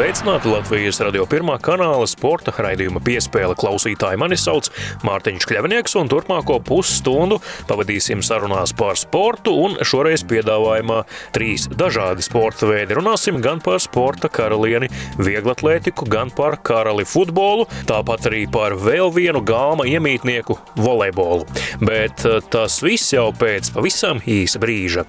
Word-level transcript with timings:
Sveicināti 0.00 0.48
Latvijas 0.48 0.96
radio 1.04 1.26
pirmā 1.28 1.58
kanāla 1.60 2.06
sporta 2.08 2.54
raidījuma 2.56 3.02
piespēle 3.04 3.52
klausītāji. 3.60 4.16
Mani 4.16 4.38
sauc 4.40 4.70
Mārtiņš 5.04 5.44
Kļavnieks, 5.44 5.92
un 6.00 6.08
turpmāko 6.08 6.56
pusstundu 6.64 7.36
pavadīsim 7.68 8.22
sarunās 8.24 8.72
par 8.78 8.96
sportu, 8.96 9.52
un 9.66 9.76
šoreiz 9.84 10.24
piedāvājumā 10.30 11.02
trīs 11.36 11.68
dažādi 11.68 12.24
sporta 12.24 12.70
veidi. 12.70 12.96
Runāsim 12.96 13.42
gan 13.44 13.60
par 13.60 13.76
sporta 13.84 14.32
karalieni 14.32 14.88
vieglatlētiku, 15.20 16.08
gan 16.08 16.32
par 16.32 16.56
karali 16.64 17.04
futbolu, 17.04 17.68
tāpat 17.84 18.32
arī 18.32 18.46
par 18.48 18.78
vēl 18.80 19.12
vienu 19.12 19.44
galma 19.44 19.84
iemītnieku 19.84 20.56
volejbolu. 20.80 21.44
Bet 21.84 22.24
eh, 22.24 22.40
tas 22.48 22.80
viss 22.80 23.12
jau 23.12 23.28
pēc 23.36 23.74
pavisam 23.76 24.24
īsa 24.24 24.64
brīža. 24.64 25.04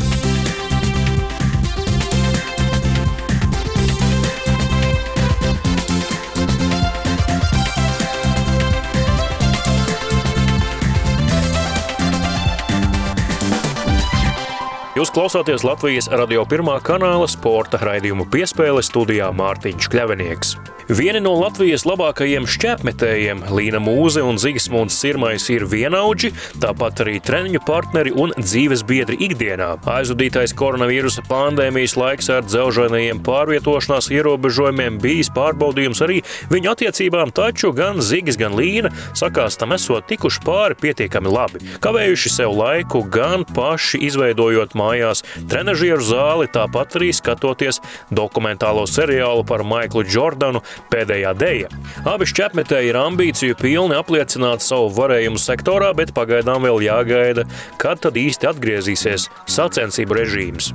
Jūs 15.01 15.09
klausāties 15.15 15.63
Latvijas 15.65 16.05
radio 16.13 16.43
pirmā 16.45 16.75
kanāla 16.85 17.25
sporta 17.25 17.79
raidījumu 17.81 18.27
piespēle 18.29 18.83
studijā 18.85 19.31
Mārtiņš 19.33 19.89
Kļavinieks. 19.89 20.53
Vieni 20.91 21.21
no 21.23 21.31
Latvijas 21.39 21.85
labākajiem 21.87 22.43
šķēpmetējiem 22.49 23.45
Līna 23.55 23.79
Mūze 23.79 24.19
un 24.27 24.35
Zigismunds 24.41 24.97
Sirmais 24.99 25.45
ir 25.53 25.63
vienaudži, 25.71 26.33
tāpat 26.59 26.99
arī 27.05 27.13
treniņu 27.23 27.61
partneri 27.63 28.11
un 28.11 28.33
dzīves 28.35 28.83
biedri 28.89 29.15
ikdienā. 29.23 29.69
Aizvadītais 29.87 30.51
koronavīrusa 30.59 31.23
pandēmijas 31.29 31.95
laiks 31.95 32.27
ar 32.35 32.43
dzelžainajiem 32.43 33.21
pārvietošanās 33.23 34.09
ierobežojumiem 34.11 34.97
bijis 34.99 35.31
pārbaudījums 35.31 36.03
arī 36.03 36.19
viņu 36.51 36.73
attiecībām, 36.73 37.31
taču 37.39 37.71
gan 37.77 38.03
Zigis, 38.03 38.35
gan 38.41 38.57
Līna 38.59 38.91
sakās 39.15 39.55
tam 39.61 39.71
esot 39.77 40.09
tikuši 40.11 40.43
pāri 40.43 40.79
pietiekami 40.81 41.31
labi. 41.31 41.63
Kavējuši 41.81 42.33
sev 42.35 42.57
laiku 42.57 43.05
gan 43.07 43.47
paši 43.55 44.03
izveidojot 44.09 44.75
mājās 44.91 45.23
trenažieru 45.49 46.03
zāli, 46.05 46.49
tāpat 46.51 46.99
arī 46.99 47.11
skatoties 47.15 47.81
dokumentālo 48.11 48.85
seriālu 48.89 49.45
par 49.47 49.63
Maiklu 49.67 50.03
Jordanu 50.07 50.61
pēdējā 50.91 51.33
dēļa. 51.39 51.71
Abi 52.11 52.27
šķepmetēji 52.29 52.91
ir 52.91 52.99
ambīciju 52.99 53.57
pilni 53.59 53.97
apliecināt 53.97 54.63
savu 54.65 54.91
varējumu 54.97 55.39
sektorā, 55.41 55.91
bet 55.97 56.13
pagaidām 56.17 56.65
vēl 56.67 56.83
jāgaida, 56.85 57.45
kad 57.81 58.01
tad 58.03 58.17
īsti 58.19 58.49
atgriezīsies 58.51 59.27
sacensību 59.49 60.17
režīms. 60.17 60.71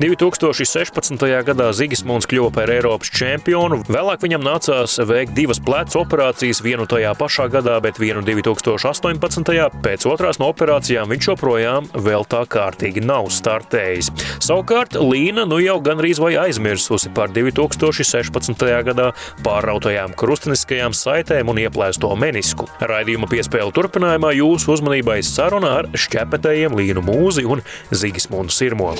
2016. 0.00 1.24
gadā 1.48 1.70
Zigismunds 1.76 2.28
kļuva 2.30 2.52
par 2.54 2.72
Eiropas 2.72 3.12
čempionu, 3.14 3.80
vēlāk 3.88 4.24
viņam 4.24 4.44
nācās 4.44 4.98
veikt 5.08 5.36
divas 5.36 5.62
plecu 5.64 6.02
operācijas, 6.02 6.62
vienu 6.64 6.88
tajā 6.90 7.14
pašā 7.18 7.48
gadā, 7.52 7.78
bet 7.84 8.00
vienu 8.02 8.24
2018. 8.26 9.80
Pēc 9.84 10.06
otrās 10.10 10.40
no 10.42 10.50
operācijām 10.52 11.10
viņš 11.12 11.30
joprojām 11.32 11.90
vēl 12.04 12.26
tā 12.28 12.44
kārtīgi 12.50 13.04
nav 13.04 13.30
startējis. 13.54 14.10
Savukārt 14.42 14.98
Līna 14.98 15.46
nu 15.48 15.60
jau 15.62 15.78
gandrīz 15.84 16.20
vai 16.22 16.34
aizmirsusi 16.40 17.12
par 17.14 17.32
2016. 17.34 18.64
gadā 18.88 19.10
pārrautajām 19.44 20.14
krustiniskajām 20.18 20.94
saitēm 20.96 21.52
un 21.52 21.60
ieplēsto 21.62 22.10
menisku. 22.18 22.68
Raidījuma 22.82 23.30
piespēle 23.30 23.72
turpinājumā 23.74 24.34
jūsu 24.38 24.74
uzmanībai 24.74 25.20
saruna 25.26 25.78
ar 25.80 25.90
šķepetējiem 25.94 26.74
Līnu 26.78 27.04
Mūzi 27.06 27.46
un 27.46 27.62
Zigismundu 27.94 28.54
Sirmo. 28.54 28.94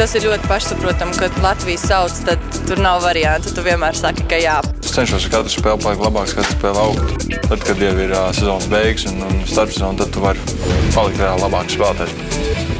Tas 0.00 0.14
ir 0.16 0.24
ļoti 0.24 0.48
pašsaprotami, 0.48 1.16
kad 1.20 1.34
Latvijas 1.44 1.84
sauc, 1.90 2.22
tad 2.24 2.60
tur 2.68 2.80
nav 2.80 3.02
variantu. 3.04 3.52
Tu 3.52 3.64
vienmēr 3.66 3.98
saki, 3.98 4.24
ka 4.30 4.38
jā. 4.40 4.56
Es 4.80 4.94
cenšos 4.96 5.28
ar 5.28 5.34
katru 5.36 5.52
spēli 5.52 5.84
palikt 5.84 6.04
labāks, 6.06 6.36
katru 6.38 6.56
spēli 6.56 6.84
augt. 6.86 7.28
Tad, 7.50 7.68
kad 7.68 7.84
jau 7.84 7.94
ir 8.06 8.16
uh, 8.16 8.30
sezonas 8.32 8.70
beigas 8.72 9.08
un, 9.12 9.20
un 9.28 9.40
starpsezona, 9.44 10.00
tad 10.00 10.14
tu 10.16 10.24
vari 10.24 10.60
palikt 10.96 11.20
reāli 11.20 11.44
labāks 11.44 11.76
spēlētājs. 11.76 12.79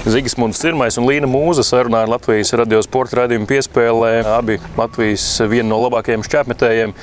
Zigismunds 0.00 0.56
Cirmais 0.56 0.96
un 0.96 1.04
Līna 1.04 1.28
Mūza 1.28 1.60
sarunā 1.60 1.98
ar 2.06 2.08
Latvijas 2.08 2.54
radio 2.56 2.78
sporta 2.80 3.18
raidījumu 3.18 3.44
piespēlē. 3.50 4.22
Abi 4.32 4.56
Latvijas 4.78 5.26
viena 5.50 5.68
no 5.74 5.80
labākajiem 5.82 6.24
šķēpmetējiem. 6.24 6.94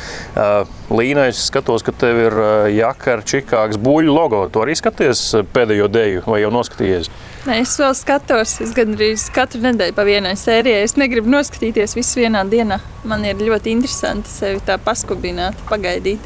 Līna, 0.89 1.27
es 1.29 1.43
skatos, 1.45 1.85
ka 1.85 1.93
tev 1.93 2.23
ir 2.23 2.37
jaka 2.73 3.13
ar 3.13 3.23
Čikāgas 3.27 3.77
buļļu 3.85 4.17
logo. 4.17 4.41
Tu 4.49 4.65
arī 4.65 4.73
skaties 4.79 5.23
pēdējo 5.53 5.91
dēļu 5.93 6.25
vai 6.25 6.41
jau 6.41 6.51
noskatījies? 6.57 7.13
Nē, 7.45 7.61
es 7.61 7.77
vēl 7.77 7.93
skatos. 8.01 8.57
Es 8.65 8.73
gandrīz 8.75 9.29
katru 9.35 9.61
nedēļu 9.67 9.97
pa 9.97 10.07
vienai 10.07 10.33
sērijai. 10.33 10.83
Es 10.89 10.97
negribu 10.97 11.29
noskatīties 11.37 11.93
visu 11.99 12.25
vienā 12.25 12.47
dienā. 12.49 12.81
Man 13.05 13.29
ir 13.29 13.37
ļoti 13.45 13.77
interesanti 13.77 14.33
sevi 14.33 14.63
tā 14.65 14.81
paskubināt, 14.81 15.59
pagaidīt, 15.69 16.25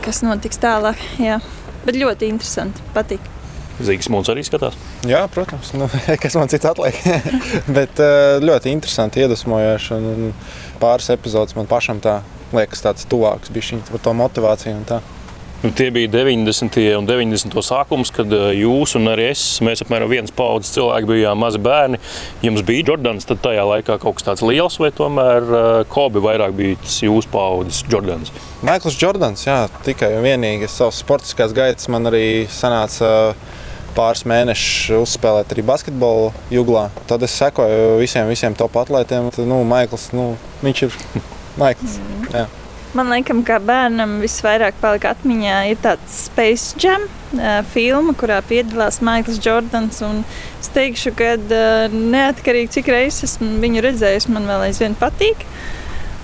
kas 0.00 0.24
notiks 0.24 0.64
tālāk. 0.64 1.10
Jā. 1.20 1.42
Bet 1.84 2.00
ļoti 2.00 2.32
interesanti, 2.32 2.80
patīk. 2.96 3.34
Zīgas 3.78 4.08
mūns 4.10 4.30
arī 4.32 4.42
skatās. 4.46 4.74
Jā, 5.06 5.22
protams, 5.30 5.70
nu, 5.78 5.86
kas 6.22 6.38
man 6.38 6.50
cits 6.50 6.66
atliek. 6.66 6.98
Bet 7.78 8.00
eh, 8.02 8.38
ļoti 8.42 8.72
interesanti, 8.74 9.22
iedvesmojoši. 9.22 9.98
Un 9.98 10.32
pāris 10.82 11.12
epizodes 11.14 11.54
man 11.58 11.70
pašam 11.70 12.02
tā 12.02 12.20
liekas 12.54 12.82
tāds 12.82 13.06
tuvāks, 13.08 13.52
bija 13.54 13.78
par 13.92 14.02
to 14.02 14.16
motivāciju. 14.16 14.82
Nu, 15.58 15.72
tie 15.74 15.90
bija 15.90 16.06
90. 16.06 16.76
un 16.94 17.06
90. 17.06 17.54
sākums, 17.66 18.12
kad 18.14 18.30
eh, 18.30 18.60
jūs 18.60 18.94
un 18.94 19.10
arī 19.10 19.32
es, 19.32 19.40
mēs 19.66 19.82
apmēram 19.82 20.06
viens 20.10 20.30
paudzes 20.30 20.70
cilvēki 20.76 21.10
bijām 21.10 21.40
mazi 21.42 21.58
bērni. 21.58 21.98
Jums 22.46 22.62
bija 22.66 22.92
Jordans, 22.92 23.26
tad 23.26 23.42
tajā 23.42 23.64
laikā 23.66 23.96
kaut 23.98 24.20
kas 24.20 24.28
tāds 24.28 24.44
liels, 24.46 24.78
vai 24.78 24.92
tomēr 24.94 25.48
eh, 25.50 25.68
Kobe 25.90 26.22
vairāk 26.22 26.54
bija 26.58 26.78
tas 26.84 27.00
jūsu 27.02 27.30
paudzes 27.34 27.82
Jordans? 27.90 28.30
Maikls 28.62 29.00
Jordans, 29.02 29.42
jā, 29.48 29.64
tikai 29.86 30.12
un 30.20 30.26
vienīgi 30.26 30.70
savas 30.70 31.02
sportiskās 31.02 31.54
gaitas 31.54 31.90
man 31.90 32.06
arī 32.06 32.46
sanāca 32.54 33.10
pāris 33.96 34.24
mēnešus 34.28 35.02
uzspēlēt 35.02 35.54
arī 35.54 35.64
basketbolu 35.66 36.30
jūglā. 36.52 36.88
Tad 37.10 37.24
es 37.26 37.34
sekoju 37.38 37.98
visiem, 38.02 38.28
visiem 38.30 38.56
top 38.58 38.76
atlētiem. 38.82 39.32
Nu, 39.48 39.62
Maikls, 39.68 40.10
nu, 40.16 40.30
viņš 40.64 40.86
ir 40.88 40.96
Maikls. 41.60 41.98
Mm. 41.98 42.32
Jā. 42.34 42.46
Man 42.96 43.10
liekas, 43.12 43.42
kā 43.44 43.58
bērnam 43.60 44.16
visvairāk 44.22 44.78
palika 44.80 45.10
atmiņā 45.12 45.56
ir 45.68 45.80
tāds 45.84 46.22
Space 46.24 46.72
Jam 46.80 47.02
uh, 47.04 47.58
filma, 47.74 48.14
kurā 48.16 48.38
piedalās 48.48 49.02
Maikls 49.04 49.42
Jordans. 49.44 50.00
Es 50.56 50.72
teikšu, 50.72 51.12
ka 51.18 51.34
uh, 51.36 51.92
neatkarīgi 51.92 52.78
cik 52.78 52.88
reizes 52.94 53.34
esmu 53.34 53.58
viņu 53.60 53.84
redzējis, 53.84 54.30
man 54.32 54.48
vēl 54.48 54.70
aizvien 54.70 54.96
patīk. 54.98 55.44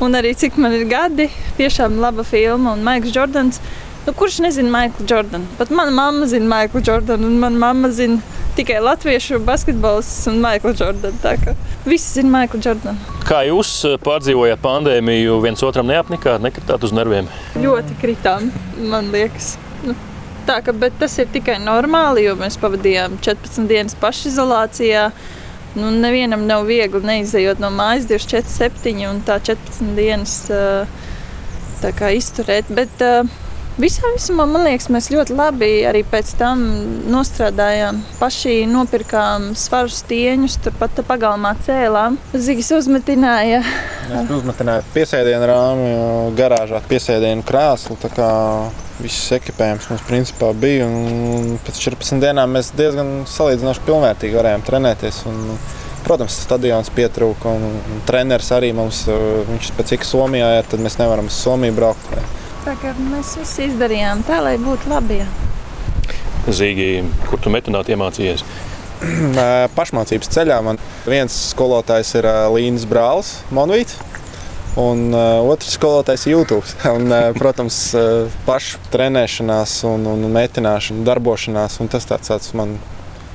Un 0.02 0.16
arī 0.16 0.32
cik 0.34 0.56
man 0.58 0.72
ir 0.74 0.88
gadi, 0.90 1.28
tiešām 1.60 2.00
laba 2.00 2.24
filma. 2.26 2.72
Un 2.72 2.82
Maikls 2.86 3.12
Jordans 3.14 3.60
Nu, 4.06 4.12
kurš 4.12 4.38
nezina 4.38 4.70
Maiklu 4.70 5.06
Jordanu? 5.08 5.46
Pat 5.58 5.70
mana 5.70 5.90
mamma 5.90 6.26
zina 6.26 6.46
Maiklu 6.46 6.80
Jordanu, 6.86 7.26
un 7.26 7.38
mana 7.40 7.58
mamma 7.58 7.88
zina 7.90 8.18
tikai 8.56 8.80
latviešu 8.80 9.38
basketbols 9.38 10.26
un 10.26 10.40
Maiklu 10.44 10.74
Jordanu. 10.80 11.54
Visi 11.84 12.20
zina 12.20 12.28
Maiklu 12.28 12.60
Jordanu. 12.60 12.98
Kā 13.24 13.40
jūs 13.48 13.70
eh, 13.88 13.94
pārdzīvojāt 14.04 14.60
pandēmiju, 14.60 15.38
viens 15.40 15.62
otram 15.64 15.88
neapnikāt, 15.88 16.42
nekritāt 16.44 16.84
uz 16.84 16.92
nerviem? 16.92 17.30
Ļoti 17.56 17.96
kritām, 18.02 18.50
man 18.92 19.08
liekas. 19.14 19.54
Nu, 19.86 19.96
tā, 20.44 20.58
ka, 20.66 20.74
tas 21.00 21.16
ir 21.24 21.30
tikai 21.32 21.56
normāli, 21.64 22.26
jo 22.26 22.34
mēs 22.36 22.60
pavadījām 22.60 23.16
14 23.24 23.70
dienas 23.70 23.96
pašizolācijā. 24.02 25.06
Nu, 25.78 25.88
nevienam 26.04 26.44
nav 26.44 26.66
viegli 26.68 27.00
neizejot 27.08 27.62
no 27.64 27.72
mājas 27.72 28.04
24, 28.12 28.52
7 28.52 29.08
un 29.08 29.24
tā 29.24 29.40
14 29.48 29.96
dienas 29.96 30.36
uh, 30.52 30.84
tā 31.80 32.12
izturēt. 32.12 32.68
Bet, 32.68 33.00
uh, 33.00 33.40
Visā 33.74 34.06
visumā 34.14 34.44
man 34.46 34.62
liekas, 34.68 34.86
mēs 34.94 35.08
ļoti 35.10 35.34
labi 35.34 35.68
arī 35.82 36.04
pēc 36.06 36.28
tam 36.38 36.60
nostrādājām. 37.10 37.96
Paši 38.20 38.68
nopirkām 38.70 39.48
svaru 39.58 39.90
stieņus, 39.90 40.60
turpat 40.62 41.00
pagalmā 41.08 41.56
cēlām. 41.66 42.14
Zigis 42.38 42.70
uzmetināja. 42.76 43.64
Mēs 44.12 44.30
uzmetinājām 44.36 44.92
piesēdienu 44.94 45.48
rāmi, 45.50 45.88
garāžā 46.38 46.84
piesēdienu 46.86 47.42
krēslu. 47.48 47.98
Viss 49.00 49.34
ekipējums 49.34 49.90
mums 49.90 50.06
principā 50.06 50.52
bija. 50.54 50.86
Pēc 51.66 51.82
14 51.88 52.22
dienām 52.22 52.54
mēs 52.54 52.70
diezgan 52.78 53.24
salīdzinoši 53.26 53.84
pilnvērtīgi 53.90 54.38
varējām 54.38 54.68
trenēties. 54.70 55.24
Un, 55.32 55.58
Protams, 56.04 56.34
stadions 56.44 56.90
pietrūka 56.92 57.48
un, 57.48 57.62
un 57.80 58.02
treneris 58.04 58.50
arī 58.52 58.74
mums, 58.76 59.06
viņš 59.08 59.70
pēc 59.72 59.94
cik 59.94 60.04
Somijā 60.04 60.50
ir, 60.58 60.66
tad 60.68 60.82
mēs 60.84 60.98
nevaram 61.00 61.30
uz 61.32 61.38
Somiju 61.46 61.72
braukt. 61.78 62.10
Kā 62.12 62.43
mēs 62.64 63.34
visi 63.40 63.68
izdarījām 63.68 64.22
tā, 64.24 64.40
lai 64.44 64.56
būtu 64.58 64.88
labi. 64.88 65.20
Zīgi, 66.48 67.04
kur 67.28 67.40
tu 67.40 67.52
metināt 67.52 67.88
iemācījies? 67.92 68.44
Pašmācības 69.78 70.32
ceļā 70.32 70.60
man 70.64 70.80
viens 71.06 71.36
skolotājs 71.50 72.14
ir 72.18 72.28
Līnas 72.54 72.86
brālis, 72.88 73.38
Monvīts. 73.54 73.98
Un 74.80 75.12
uh, 75.14 75.38
otrs 75.46 75.76
skolotājs 75.76 76.26
ir 76.26 76.34
YouTube. 76.34 76.66
Un, 76.96 77.06
uh, 77.12 77.30
protams, 77.36 77.76
uh, 77.94 78.32
pašu 78.46 78.80
trenēšanās, 78.90 79.76
un, 79.86 80.08
un 80.10 80.26
metināšana, 80.34 81.04
darbošanās. 81.06 81.78
Un 81.84 81.92
tas 81.92 82.08
tāds, 82.10 82.32
tāds 82.32 82.50
man 82.58 82.74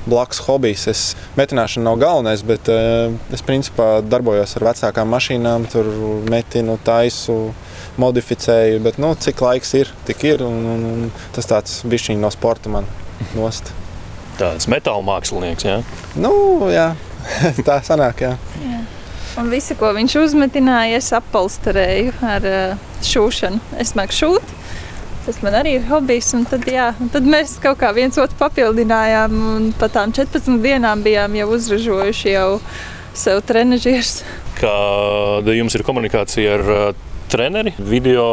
blakus 0.06 0.40
hobijs. 0.46 0.86
Es 0.90 1.02
metināšana 1.38 1.88
nav 1.88 1.98
galvenais, 2.00 2.44
bet 2.46 2.70
uh, 2.72 3.12
es 3.34 3.44
principā 3.46 3.98
darbojos 4.04 4.56
ar 4.58 4.70
vecākām 4.70 5.10
mašīnām, 5.16 5.66
tur 5.72 5.90
metinu, 6.30 6.78
taisu. 6.84 7.42
Modificēju, 8.00 8.78
bet 8.84 9.00
nu, 9.02 9.10
cik 9.18 9.42
laiks 9.44 9.74
ir, 9.76 9.90
tik 10.08 10.22
ir. 10.24 10.44
Un, 10.46 10.62
un, 10.72 10.84
un 10.88 11.08
tas 11.34 11.48
tāds 11.50 11.80
bišķiņš 11.90 12.20
no 12.22 12.30
sporta 12.32 12.70
man 12.72 12.86
nost. 13.36 13.72
Tāds 14.38 14.70
metāla 14.70 15.04
mākslinieks, 15.04 15.66
jā? 15.66 15.80
Nu, 16.16 16.32
jā, 16.72 16.94
tā 17.68 17.80
sanāk, 17.84 18.22
jā. 18.24 18.32
jā. 18.62 18.80
Un 19.40 19.50
visu, 19.52 19.76
ko 19.78 19.92
viņš 19.94 20.16
uzmetināja, 20.22 21.02
es 21.02 21.10
apolsterēju 21.16 22.14
ar 22.26 22.46
uh, 22.48 22.88
šūšanu. 23.06 23.60
Es 23.82 23.92
māku 23.98 24.16
šūt, 24.16 24.54
tas 25.30 25.42
man 25.46 25.54
arī 25.60 25.76
ir 25.78 25.86
hobijs. 25.86 26.32
Un 26.34 26.46
tad, 26.50 26.66
jā, 26.66 26.90
un 27.00 27.10
tad 27.12 27.26
mēs 27.28 27.54
kaut 27.62 27.78
kā 27.80 27.92
viens 27.94 28.18
otru 28.18 28.38
papildinājām. 28.40 29.36
Un 29.54 29.68
pat 29.78 29.94
tām 29.94 30.14
14 30.16 30.58
dienām 30.64 31.04
bijām 31.06 31.36
jau 31.38 31.46
uzražojuši 31.54 32.34
jau 32.34 32.48
sev 33.16 33.42
trenižierus. 33.46 34.20
Kāda 34.58 35.54
jums 35.56 35.76
ir 35.78 35.86
komunikācija 35.86 36.58
ar 36.58 36.66
uh, 36.74 36.90
treneri? 37.30 37.76
Video 37.78 38.26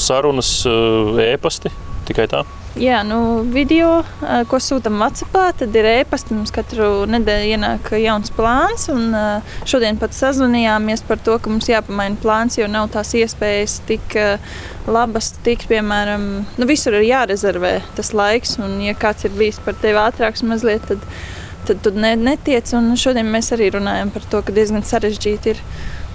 sarunas, 0.00 0.52
uh, 0.68 1.16
e-pasti? 1.24 1.72
Tikai 2.06 2.28
tā? 2.30 2.44
Jā, 2.76 2.98
nu, 3.08 3.40
video, 3.48 4.02
ko 4.50 4.58
sūtām 4.60 4.98
WhatsApp, 5.00 5.36
tad 5.56 5.76
ir 5.80 5.86
e-pasta. 5.88 6.34
Mums 6.36 6.52
katru 6.52 7.06
nedēļu 7.08 7.54
ienāk 7.54 7.88
jauns 8.02 8.28
plāns. 8.36 8.84
Šodien 9.64 9.96
pat 9.96 10.12
sazvanījāmies 10.12 11.00
par 11.08 11.22
to, 11.24 11.38
ka 11.40 11.48
mums 11.48 11.70
jāpamaina 11.70 12.20
plāns, 12.20 12.58
jo 12.60 12.68
nav 12.68 12.90
tās 12.92 13.14
iespējas 13.16 13.78
tik 13.88 14.18
labas, 14.92 15.32
tik, 15.46 15.64
piemēram, 15.72 16.28
nu, 16.44 16.68
visur 16.68 16.98
ir 17.00 17.08
jārezervē 17.08 17.78
tas 17.96 18.12
laiks. 18.12 18.58
Un, 18.60 18.76
ja 18.84 18.92
kāds 18.92 19.24
ir 19.24 19.32
bijis 19.40 19.62
par 19.64 19.80
tevi 19.80 20.02
ātrāks 20.02 20.44
mazliet, 20.44 20.84
tad, 20.92 21.08
tad 21.64 21.80
tu 21.80 21.96
netiec. 21.96 22.76
Un 22.76 22.92
šodien 23.00 23.32
mēs 23.32 23.54
arī 23.56 23.72
runājam 23.72 24.12
par 24.12 24.28
to, 24.28 24.44
ka 24.44 24.52
diezgan 24.52 24.84
sarežģīti 24.84 25.56
ir 25.56 25.64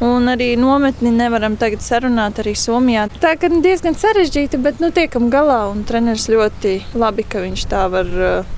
Un 0.01 0.31
arī 0.31 0.55
nometni 0.57 1.11
nevaram 1.13 1.53
tagad 1.61 1.83
sarunāt 1.85 2.39
arī 2.41 2.55
Somijā. 2.57 3.05
Tā 3.21 3.35
ir 3.37 3.57
diezgan 3.61 3.93
sarežģīta, 3.93 4.57
bet 4.61 4.81
nu, 4.81 4.89
tiekam 4.89 5.29
galā. 5.33 5.67
Un 5.69 5.83
treneris 5.85 6.25
ļoti 6.31 6.79
labi, 6.97 7.25
ka 7.29 7.43
viņš 7.43 7.65
tā 7.69 7.83
var 7.93 8.09
uh, 8.09 8.55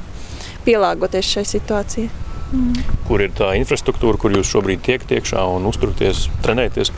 pielāgoties 0.63 1.33
šai 1.35 1.43
situācijai. 1.51 2.09
Mm. 2.53 2.83
Kur 3.09 3.25
ir 3.25 3.33
tā 3.35 3.53
infrastruktūra, 3.59 4.19
kur 4.21 4.31
jūs 4.31 4.51
šobrīd 4.53 4.85
tiekat 4.85 5.17
iekšā 5.17 5.43
un 5.55 5.67
uzturieties, 5.67 6.29
trenēties? 6.45 6.93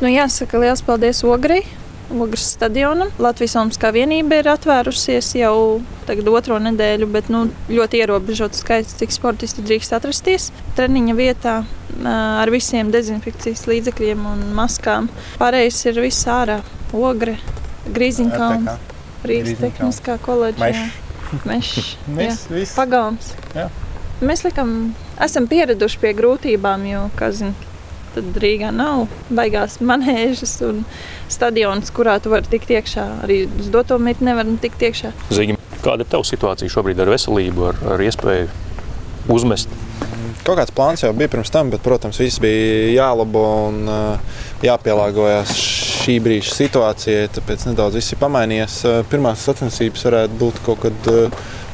Nu, 0.00 0.10
jāsaka 0.10 0.58
liels 0.58 0.82
paldies 0.82 1.22
Ogrei 1.26 1.62
Ogres 2.08 2.46
stadionam. 2.54 3.10
Latvijas 3.20 3.54
Olimpiskā 3.60 3.90
vienība 3.92 4.38
ir 4.40 4.48
atvērusies 4.48 5.34
jau 5.36 5.80
otro 6.32 6.58
nedēļu, 6.64 7.08
bet 7.12 7.28
nu, 7.28 7.46
ļoti 7.68 8.00
ierobežots 8.00 8.62
skaits, 8.64 8.96
cik 8.96 9.12
sportisti 9.12 9.64
drīkst 9.66 9.92
atrasties 9.98 10.48
treniņa 10.78 11.18
vietā 11.18 11.58
ar 12.06 12.50
visiem 12.52 12.92
dezinfekcijas 12.94 13.66
līdzekļiem 13.70 14.26
un 14.30 14.44
maskām. 14.56 15.08
Pārējais 15.40 15.80
ir 15.90 16.00
viss 16.04 16.28
ārā- 16.30 16.60
ogre, 17.08 17.38
grīziņkalns, 17.88 18.94
Rīgas 19.26 19.58
tehniskā 19.58 20.18
koledža. 20.22 20.90
Mežs, 21.44 21.96
pagalms. 22.76 23.34
Jā. 23.54 23.68
Mēs 24.24 24.42
likam, 24.46 24.94
esam 25.20 25.46
pieraduši 25.46 25.98
pie 26.02 26.14
grūtībām, 26.14 26.86
jo, 26.88 27.10
kā 27.18 27.28
zināt, 27.30 27.66
tad 28.14 28.38
Rīgā 28.42 28.70
nav 28.74 29.06
baigās 29.30 29.78
manēžas 29.84 30.56
un 30.66 30.84
stadions, 31.28 31.92
kurā 31.94 32.16
tu 32.22 32.32
vari 32.32 32.48
tikt 32.50 32.72
iekšā. 32.74 33.04
Arī 33.26 33.42
uz 33.60 33.68
doto 33.74 33.98
mirti 34.02 34.26
nevar 34.26 34.48
tikt 34.62 34.82
iekšā. 34.88 35.12
Zīgi, 35.30 35.58
kāda 35.84 36.06
ir 36.06 36.10
tava 36.10 36.26
situācija 36.26 36.72
šobrīd 36.72 37.04
ar 37.04 37.12
veselību, 37.12 37.68
ar, 37.70 37.84
ar 37.94 38.06
iespēju 38.08 38.48
uzmest? 39.28 39.68
Kaut 40.48 40.56
kāds 40.56 40.72
plāns 40.72 41.02
jau 41.04 41.10
bija 41.12 41.28
pirms 41.28 41.50
tam, 41.52 41.68
bet, 41.68 41.82
protams, 41.84 42.16
viss 42.22 42.40
bija 42.40 42.86
jālabo 42.94 43.42
un 43.66 43.82
jāpielāgojas 44.64 45.52
šī 45.52 46.14
brīža 46.24 46.54
situācijai. 46.56 47.26
Tāpēc 47.36 47.66
nedaudz 47.68 47.98
viss 47.98 48.14
ir 48.14 48.20
pamainījies. 48.22 48.78
Pirmās 49.12 49.44
sacensības 49.44 50.06
varētu 50.08 50.40
būt 50.40 50.62
kaut 50.64 50.80
kad 50.86 51.12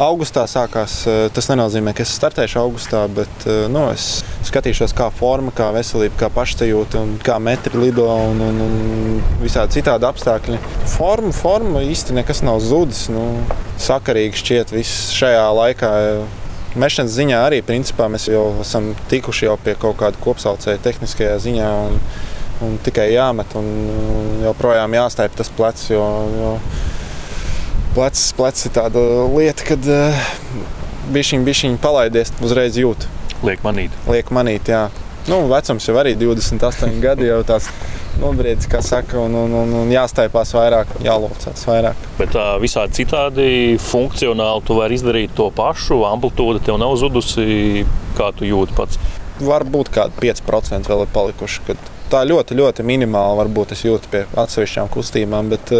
augustā 0.03 0.49
sākās. 0.51 1.05
Tas 1.37 1.51
nenozīmē, 1.53 1.95
ka 1.95 2.03
es 2.03 2.17
startēšu 2.19 2.59
augustā, 2.65 3.07
bet 3.15 3.47
nu, 3.71 3.87
es 3.95 4.25
skatīšos, 4.51 4.97
kā 4.99 5.07
forma, 5.15 5.55
kā 5.55 5.71
veselība, 5.79 6.25
kā 6.25 6.35
pašsajūta, 6.35 7.07
kā 7.23 7.39
metri 7.39 7.79
lido 7.79 8.11
un, 8.11 8.43
un, 8.43 8.63
un 8.67 9.27
visādi 9.39 9.79
citādi 9.79 10.11
apstākļi. 10.11 10.59
Forma, 10.99 11.31
forma 11.31 11.87
īsti 11.87 12.19
nekas 12.19 12.43
nav 12.43 12.59
zudis. 12.67 13.07
Nu, 13.15 13.29
sakarīgi 13.79 14.43
šķiet 14.43 14.75
viss 14.75 15.13
šajā 15.15 15.53
laikā. 15.63 15.93
Mešanas 16.75 17.15
ziņā 17.15 17.41
arī 17.47 17.61
principā, 17.63 18.09
mēs 18.11 18.27
jau 18.27 18.49
esam 18.65 18.93
tikuši 19.11 19.47
jau 19.47 19.55
pie 19.63 19.77
kaut 19.79 19.99
kāda 20.01 20.19
kopsaucēja 20.25 20.83
tehniskajā 20.83 21.37
ziņā. 21.45 21.69
Un, 21.87 22.01
un 22.65 22.75
tikai 22.83 23.11
jāmet, 23.13 23.55
un 23.59 23.69
joprojām 24.43 24.97
jāstāj 24.97 25.31
tas 25.39 25.51
plecs. 25.55 25.87
Jo, 25.93 26.05
jo 26.35 26.53
plecs, 27.95 28.27
plecs 28.39 28.67
ir 28.67 28.75
tāda 28.75 29.03
lieta, 29.31 29.69
kad 29.71 29.87
uh, 29.91 30.27
bišķiņ, 31.15 31.47
bišķiņ 31.47 31.79
palaidies, 31.85 32.35
uzreiz 32.43 32.79
jūt. 32.81 33.07
Liek 33.45 33.63
manīt. 33.67 33.95
Liek 34.11 34.31
manīt, 34.35 34.71
jā. 34.73 34.89
Nu, 35.25 35.39
vecums 35.49 35.87
jau 35.89 35.95
arī 35.97 36.13
28 36.21 36.99
gadi 37.01 37.31
jau 37.31 37.39
tās 37.49 37.71
nobriedis, 38.21 38.67
kā 38.69 38.83
saka, 38.85 39.17
un, 39.23 39.33
un, 39.41 39.55
un, 39.57 39.73
un 39.81 39.93
jāstaipās 39.93 40.53
vairāk, 40.53 40.93
jālocās 41.05 41.65
vairāk. 41.65 42.03
Bet 42.19 42.35
tā 42.35 42.45
visādi 42.61 42.99
citādi 43.01 43.47
funkcionāli 43.81 44.67
tu 44.69 44.77
vari 44.77 44.99
izdarīt 44.99 45.33
to 45.39 45.49
pašu, 45.57 46.03
amplitūda 46.11 46.61
tev 46.67 46.77
nav 46.83 46.99
zudusi, 47.01 47.87
kā 48.19 48.31
tu 48.37 48.45
jūti 48.49 48.77
pats. 48.77 49.01
Varbūt 49.41 49.91
kādi 49.97 50.29
5% 50.29 50.93
vēl 50.93 51.07
ir 51.07 51.17
palikuši. 51.17 51.79
Tā 52.13 52.21
ļoti, 52.29 52.61
ļoti 52.61 52.85
minimāli 52.87 53.41
varbūt 53.41 53.73
es 53.75 53.89
jūtu 53.89 54.13
pie 54.13 54.27
atsevišķām 54.45 54.93
kustībām, 54.93 55.49
bet 55.57 55.73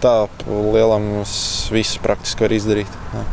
tā 0.00 0.16
lielam 0.46 1.12
viss 1.74 1.98
praktiski 2.00 2.46
var 2.46 2.60
izdarīt. 2.60 2.98
Jā. 3.18 3.26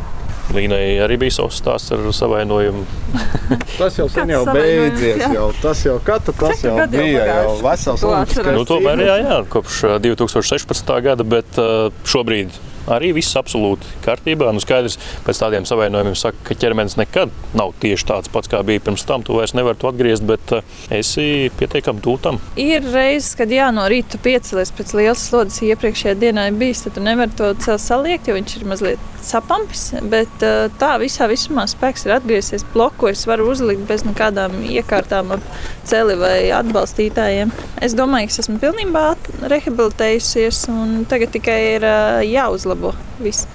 Līnai 0.54 0.96
arī 1.04 1.18
bija 1.20 1.34
savs 1.36 1.58
stāsts 1.60 1.92
ar 1.92 2.06
savainojumu. 2.14 2.84
tas 3.80 3.98
jau 3.98 4.06
sen 4.12 4.32
jau 4.32 4.44
beidzies. 4.48 5.20
Jau. 5.34 5.50
Tas 5.60 5.82
jau 5.84 5.98
katra 6.04 6.34
tas 6.38 6.64
jau 6.64 6.76
bija. 6.92 7.26
Jau 7.28 7.58
vesels 7.64 8.06
un 8.08 8.32
nu, 8.56 8.64
tomēr 8.68 9.04
jā, 9.04 9.18
jā, 9.26 9.38
kopš 9.52 9.82
2016. 10.04 10.94
gada, 11.04 11.26
bet 11.36 11.60
šobrīd 12.08 12.56
arī 12.94 13.12
viss 13.16 13.36
absolūti 13.38 13.98
kārtībā. 14.04 14.50
Nu, 14.54 14.62
skaidrs, 14.62 14.98
pēc 15.26 15.42
tādiem 15.42 15.66
savainojumiem 15.68 16.16
saka, 16.18 16.40
ka 16.46 16.56
ķermenis 16.58 16.98
nekad 17.00 17.32
nav 17.58 17.74
tieši 17.82 18.08
tāds 18.08 18.32
pats, 18.32 18.50
kā 18.50 18.62
bija 18.66 18.82
pirms 18.84 19.04
tam. 19.08 19.24
Tu 19.26 19.36
vairs 19.36 19.54
nevari 19.56 19.78
to 19.80 19.90
atgriezt, 19.90 20.26
bet 20.28 20.54
uh, 20.56 20.76
esi 20.94 21.48
pietiekami 21.58 22.02
tūtam. 22.04 22.40
Ir 22.60 22.86
reizes, 22.92 23.34
kad 23.38 23.52
jā, 23.52 23.70
no 23.74 23.86
rīta 23.90 24.20
piecelies 24.22 24.72
pēc 24.74 24.94
lielas 24.98 25.24
slodzes 25.28 25.62
iepriekšējā 25.68 26.16
dienā 26.18 26.48
ir 26.50 26.58
bijis, 26.60 26.84
tad 26.86 26.96
tu 26.98 27.04
nevari 27.04 27.34
to 27.38 27.78
saliekt, 27.80 28.28
jo 28.28 28.36
viņš 28.38 28.56
ir 28.58 28.68
mazliet 28.68 29.08
sapampis. 29.24 29.90
Bet 30.10 30.46
uh, 30.46 30.68
tā 30.80 30.94
visā 31.02 31.28
visumā 31.30 31.66
spēks 31.70 32.06
ir 32.06 32.16
atgriezies. 32.18 32.66
Bloku 32.74 33.10
es 33.10 33.24
varu 33.28 33.50
uzlikt 33.52 33.86
bez 33.88 34.04
nekādām 34.06 34.60
iekārtām 34.68 35.34
ap 35.36 35.44
celi 35.88 36.16
vai 36.20 36.50
atbalstītājiem. 36.54 37.52
Es 37.84 37.94
domāju, 37.98 38.28
ka 38.28 38.34
es 38.34 38.42
esmu 38.44 38.58
pilnībā 38.62 39.04
rehabilitējusies 39.50 40.64
un 40.72 41.04
tagad 41.10 41.32
tikai 41.34 41.58
ir 41.76 41.86
uh, 41.86 42.20
jāuzlabo 42.26 42.77
jāuzlabo 42.78 42.94
viss 43.22 43.46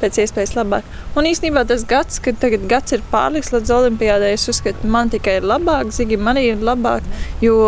pēc 0.00 0.18
iespējas 0.22 0.54
labāk. 0.56 0.84
Un 1.16 1.26
īstenībā 1.26 1.64
tas 1.66 1.84
gads, 1.86 2.20
kad 2.22 2.38
tagad 2.38 2.66
gads 2.70 2.92
ir 2.92 3.02
pārliks 3.10 3.52
līdz 3.52 3.70
olimpiādai, 3.74 4.32
es 4.34 4.48
uzskatu, 4.48 4.86
man 4.86 5.10
tikai 5.10 5.38
ir 5.40 5.46
labāk, 5.46 5.90
Zigim 5.92 6.26
arī 6.28 6.52
ir 6.52 6.62
labāk, 6.62 7.02
jo 7.40 7.58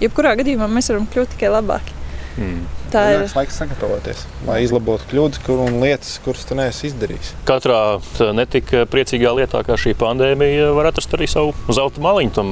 jebkurā 0.00 0.36
gadījumā 0.40 0.68
mēs 0.68 0.90
varam 0.92 1.08
kļūt 1.08 1.34
tikai 1.36 1.52
labāki. 1.52 1.96
Mm. 2.36 2.81
Tā 2.92 3.02
ir 3.14 3.22
laiks 3.32 3.56
sagatavoties, 3.56 4.26
lai 4.44 4.58
izlabotu 4.66 5.06
kļūdas 5.08 5.40
kur 5.46 5.62
un 5.64 5.78
lietas, 5.80 6.18
kuras 6.24 6.42
tu 6.44 6.56
neesi 6.58 6.90
izdarījis. 6.90 7.30
Katrā 7.48 7.78
netik 8.36 8.68
priecīgā 8.92 9.32
lietā, 9.38 9.62
kā 9.64 9.78
šī 9.80 9.94
pandēmija, 9.96 10.66
var 10.76 10.90
atrast 10.90 11.14
arī 11.16 11.24
savu 11.30 11.54
zelta 11.72 12.02
maliņu 12.04 12.34
tam, 12.36 12.50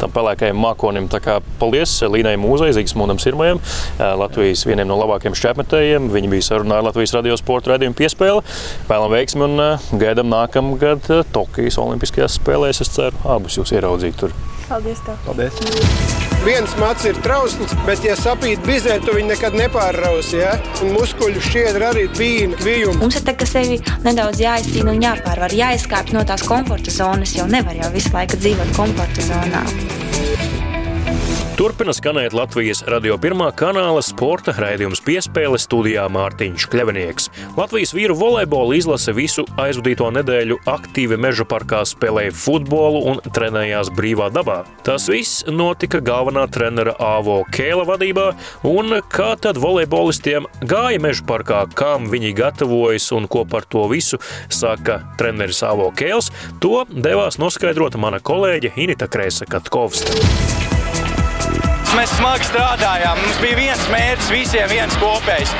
tam 0.00 0.12
pelēkajam 0.12 0.60
mākonim. 0.60 1.08
Tā 1.08 1.22
kā 1.24 1.38
paldies 1.62 1.94
Līnai 2.04 2.36
Mūzei, 2.40 2.74
Zigsmundam 2.76 3.20
Sirmajam, 3.22 3.62
Latvijas 3.96 4.66
vieniem 4.68 4.90
no 4.90 5.00
labākajiem 5.00 5.38
šķēpmetējiem. 5.40 6.12
Viņi 6.12 6.32
bija 6.34 6.48
sarunā 6.50 6.82
ar 6.82 6.88
Latvijas 6.90 7.16
radio 7.16 7.40
sporta 7.40 7.72
raidījumu 7.72 7.96
piespēli. 7.96 8.44
Vēlam 8.92 9.16
veiksmi 9.16 9.48
un 9.48 9.64
gaidām 10.04 10.28
nākamgad 10.34 11.08
Tokijas 11.32 11.80
Olimpiskajās 11.80 12.36
spēlēs. 12.42 12.84
Es 12.84 12.92
ceru, 12.92 13.16
abus 13.24 13.56
jūs 13.56 13.72
ieraudzīt 13.72 14.20
tur. 14.20 14.36
Paldies! 14.68 15.00
Tev. 15.06 15.16
Paldies! 15.24 15.54
Viens 16.44 16.74
mats 16.78 17.04
ir 17.08 17.16
trausls, 17.24 17.72
bet, 17.86 18.04
ja 18.06 18.14
sapīt 18.16 18.62
bizē, 18.66 18.98
tu 19.02 19.14
viņu 19.16 19.32
nekad 19.32 19.56
nepārrausi. 19.58 20.38
Ja? 20.38 20.54
Un 20.84 20.94
muskuļu 20.94 21.42
šķiedra 21.44 21.90
arī 21.92 22.06
bija 22.14 22.50
kvijums. 22.60 23.00
Mums 23.02 23.18
ir 23.18 23.26
tā, 23.26 23.34
ka 23.38 23.48
sevi 23.48 23.80
nedaudz 24.06 24.42
jāizcīna 24.44 24.94
un 24.94 25.02
jāpārvar, 25.02 25.56
jāizkāpj 25.58 26.14
no 26.16 26.24
tās 26.28 26.46
komforta 26.46 26.94
zonas, 26.94 27.34
jo 27.36 27.48
nevar 27.50 27.80
jau 27.80 27.90
visu 27.96 28.14
laiku 28.14 28.38
dzīvot 28.38 28.76
komforta 28.78 29.26
zonā. 29.32 29.64
Turpina 31.58 31.90
skanēt 31.90 32.36
Latvijas 32.38 32.84
radio 32.86 33.16
pirmā 33.18 33.48
kanāla 33.58 33.98
sporta 34.06 34.52
raidījums 34.54 35.00
piespēle 35.02 35.58
studijā 35.58 36.04
Mārtiņš 36.14 36.66
Kļavinieks. 36.70 37.26
Latvijas 37.56 37.90
vīru 37.98 38.14
volejbola 38.14 38.76
izlase 38.78 39.10
visu 39.16 39.42
aizvadīto 39.58 40.06
nedēļu 40.14 40.60
aktīvi 40.70 41.18
meža 41.18 41.42
parkā 41.50 41.80
spēlēja 41.82 42.36
futbolu 42.38 43.02
un 43.10 43.18
trenējās 43.26 43.90
brīvā 43.98 44.30
dabā. 44.30 44.60
Tas 44.86 45.08
viss 45.10 45.42
notika 45.50 45.98
galvenā 45.98 46.46
trenera 46.46 46.94
Āvo 47.02 47.40
Kēla 47.50 47.88
vadībā, 47.90 48.28
un 48.62 49.00
kā 49.10 49.32
tad 49.42 49.58
volejbolistiem 49.58 50.46
gāja 50.62 51.02
meža 51.02 51.26
parkā, 51.26 51.64
kam 51.74 52.06
viņi 52.14 52.36
gatavojas 52.38 53.10
un 53.18 53.26
ko 53.26 53.42
par 53.42 53.66
to 53.66 53.88
visu 53.90 54.22
saka 54.46 55.00
treneris 55.18 55.66
Āvo 55.66 55.90
Kēls, 55.90 56.30
to 56.62 56.84
devās 56.86 57.42
noskaidrot 57.42 57.98
mana 57.98 58.22
kolēģe 58.22 58.76
Inita 58.78 59.10
Krēsa 59.10 59.50
Katkovska. 59.50 60.77
Mēs 61.96 62.10
smagi 62.18 62.44
strādājām. 62.50 63.20
Mums 63.22 63.38
bija 63.40 63.56
viens 63.56 63.84
mērķis, 63.92 64.28
visiem 64.32 64.68
viens 64.68 64.96
kopējs. 65.00 65.54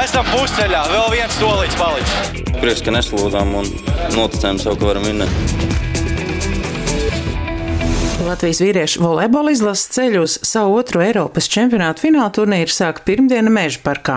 Esam 0.00 0.26
pusceļā, 0.32 0.82
vēl 0.90 1.08
viens 1.14 1.38
solīts 1.38 1.78
palicis. 1.78 2.42
Prieks, 2.60 2.82
ka 2.86 2.94
neslūdzām 2.94 3.54
un 3.62 3.70
noticējām 4.16 4.58
sev, 4.62 4.78
ka 4.80 4.90
varam 4.90 5.06
vinnēt. 5.06 5.89
Latvijas 8.25 8.57
vīriešu 8.63 9.01
volejbola 9.03 9.51
izlases 9.53 9.89
ceļu 9.93 10.21
uz 10.25 10.35
savu 10.47 10.77
otro 10.79 11.01
Eiropas 11.03 11.45
čempionātu 11.51 12.07
fināla 12.07 12.31
turnīru 12.33 12.71
sāk 12.73 13.03
pirmdiena 13.05 13.51
Meža 13.53 13.81
parkā. 13.83 14.15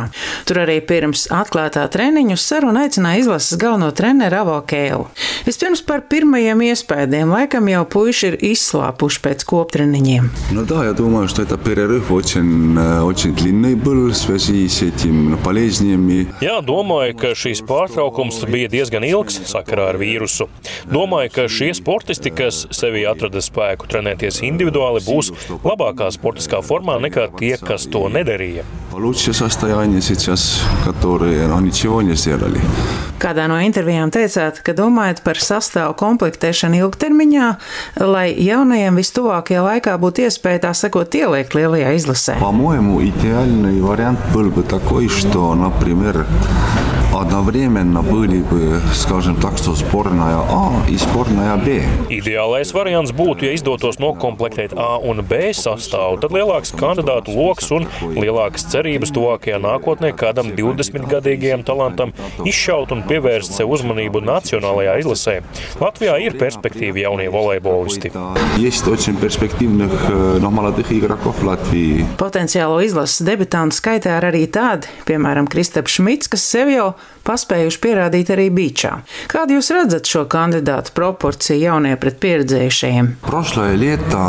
Tur 0.49 0.63
arī 0.63 0.79
pirms 0.87 1.27
atklātā 1.35 1.83
treniņu 1.93 2.39
sarunu 2.41 2.85
aicināja 2.85 3.25
izlases 3.25 3.59
galveno 3.61 3.91
treneru 3.93 4.39
Avo 4.41 4.55
Kēlu. 4.71 5.09
Vispirms 5.45 5.83
par 5.85 6.07
pirmajiem 6.09 6.63
iespējām, 6.71 7.35
laikam 7.35 7.69
jau 7.69 7.83
puiši 7.91 8.31
ir 8.31 8.39
izslāpuši 8.53 9.21
pēc 9.27 9.45
koptreniņiem. 9.51 10.31
Ну 10.53 10.65
да, 10.65 10.85
я 10.85 10.93
думаю, 10.93 11.29
что 11.29 11.43
это 11.43 11.59
перерыв 11.59 12.11
очень, 12.11 12.79
очень 12.79 13.35
длинный 13.35 13.75
был 13.75 14.09
в 14.11 14.17
связи 14.17 14.69
с 14.69 14.81
этим 14.83 15.37
болезнями. 15.45 16.29
Jā, 16.41 16.63
domāju, 16.65 17.19
ka 17.19 17.35
šīs 17.35 17.61
pārtraukums 17.67 18.41
bija 18.49 18.71
diezgan 18.73 19.05
ilgs 19.05 19.43
sakarā 19.53 19.91
ar 19.93 20.01
vīrusu. 20.01 20.49
Domāju, 20.89 21.35
ka 21.35 21.49
šie 21.49 21.75
sportisti, 21.75 22.31
kas 22.31 22.65
sevī 22.71 23.05
atrada 23.11 23.43
spēku 23.45 23.89
trenēties 23.93 24.41
individuāli, 24.47 25.05
būs 25.05 25.33
labākā 25.65 26.09
sportiskā 26.15 26.63
formā 26.65 26.99
nekā 27.03 27.29
tie, 27.39 27.57
kas 27.61 27.87
to 27.91 28.09
nedarīja. 28.09 28.65
Получше 28.91 29.33
состояние 29.33 30.01
сейчас, 30.01 30.63
которые 30.85 31.47
ну, 31.47 31.61
ничего 31.61 32.03
не 32.03 32.15
сделали. 32.15 32.61
Kādā 33.19 33.49
no 33.51 33.59
intervijām 33.59 34.13
teicāt, 34.15 34.61
ka 34.63 34.73
domājat 34.79 35.25
par 35.27 35.41
sastāvu 35.43 35.97
komplektēšanu 35.99 36.79
ilgtermiņā, 36.85 37.49
lai 38.07 38.29
jaunajiem 38.31 39.01
vistuvākajā 39.01 39.65
laikā 39.67 39.97
būtu 39.99 40.29
iespēja 40.29 40.69
tā 40.69 40.73
sakot 40.79 41.15
ieliekt 41.19 41.57
lielajā 41.59 41.97
izlasē. 41.99 42.39
По-моему, 42.39 43.03
идеальный 43.03 43.81
вариант 43.83 44.21
был 44.33 44.51
бы 44.51 44.63
такой, 44.63 45.09
что, 45.09 45.55
например, 45.55 46.27
одновременно 47.13 48.03
были 48.03 48.43
бы, 48.43 48.81
скажем 48.95 49.37
так, 49.37 49.59
что 49.59 49.75
сборная 49.75 50.39
А 50.39 50.73
и 50.89 50.97
сборная 50.97 51.57
Б. 51.57 51.83
Ideālais 52.09 52.73
variants 52.73 53.13
būtu, 53.13 53.49
ja 53.49 53.53
tos 53.84 54.00
nokomplektēt 54.02 54.76
A 54.80 54.98
un 55.04 55.22
B 55.28 55.52
sastāvu, 55.58 56.20
tad 56.24 56.34
lielāks 56.36 56.74
kandidātu 56.80 57.36
lokus 57.36 57.70
un 57.76 57.88
lielākas 58.16 58.68
cerības 58.72 59.14
tuvākajā 59.16 59.60
nākotnē 59.64 60.14
kādam 60.18 60.54
20-gadīgajam 60.58 61.66
talantam 61.68 62.14
izšaut 62.48 62.94
un 62.96 63.04
pievērst 63.10 63.58
sev 63.60 63.74
uzmanību 63.76 64.24
nacionālajā 64.26 64.98
izlasē. 65.04 65.36
Latvijā 65.82 66.18
ir 66.24 66.38
perspektīva 66.40 67.04
jaunie 67.06 67.30
volejbolisti. 67.34 68.14
Potenciālo 72.20 72.80
izlases 72.86 73.26
debitantu 73.28 73.78
skaitā 73.80 74.18
ir 74.20 74.30
arī 74.30 74.46
tādi, 74.52 74.92
piemēram, 75.08 75.50
Kristaps 75.52 75.98
Šmits, 75.98 76.32
kas 76.32 76.46
sev 76.48 76.72
jau 76.74 76.94
paspējuši 77.28 77.82
pierādīt 77.84 78.34
arī 78.36 78.50
Bīčā. 78.54 78.94
Kādu 79.32 79.58
jūs 79.58 79.72
redzat 79.76 80.10
šo 80.10 80.26
kandidātu 80.32 80.96
proporciju 80.98 81.62
jaunie 81.62 81.96
pret 82.00 82.20
pieredzējušajiem? 82.24 83.16
Prošlajā 83.28 83.80
lietā 83.80 84.28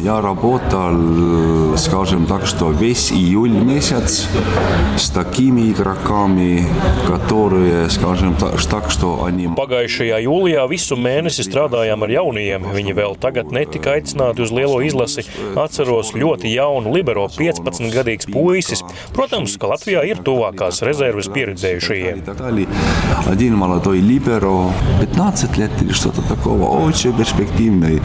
я 0.00 0.20
работал, 0.20 1.76
скажем 1.76 2.26
так, 2.26 2.46
что 2.46 2.70
весь 2.70 3.10
июль 3.12 3.50
месяц 3.50 4.28
с 4.96 5.10
такими 5.10 5.72
игроками, 5.72 6.66
которые, 7.06 7.88
скажем 7.90 8.34
так, 8.36 8.90
что 8.90 9.24
они... 9.24 9.48
Pagājušajā 9.56 10.20
jūlijā 10.26 10.66
visu 10.68 10.98
mēnesi 11.00 11.42
strādājām 11.46 12.04
ar 12.04 12.12
jaunajiem. 12.12 12.68
Viņi 12.76 12.94
vēl 12.96 13.16
tagad 13.18 13.50
netika 13.54 13.96
aicināti 13.96 14.44
uz 14.44 14.52
lielo 14.52 14.82
izlasi. 14.84 15.24
Atceros 15.56 16.12
ļoti 16.14 16.52
jaunu 16.52 16.92
libero 16.94 17.26
15-gadīgs 17.32 18.28
puisis. 18.30 18.84
Protams, 19.16 19.56
ka 19.58 19.72
Latvijā 19.72 20.04
ir 20.06 20.20
tuvākās 20.26 20.82
rezerves 20.86 21.30
pieredzējušajiem. 21.32 22.22
Один 23.26 23.56
молодой 23.56 24.00
либеро, 24.00 24.72
15 25.00 25.56
лет 25.56 25.70
или 25.80 25.92
что-то 25.92 26.22
такого, 26.22 26.86
очень 26.86 27.12
перспективный. 27.16 28.00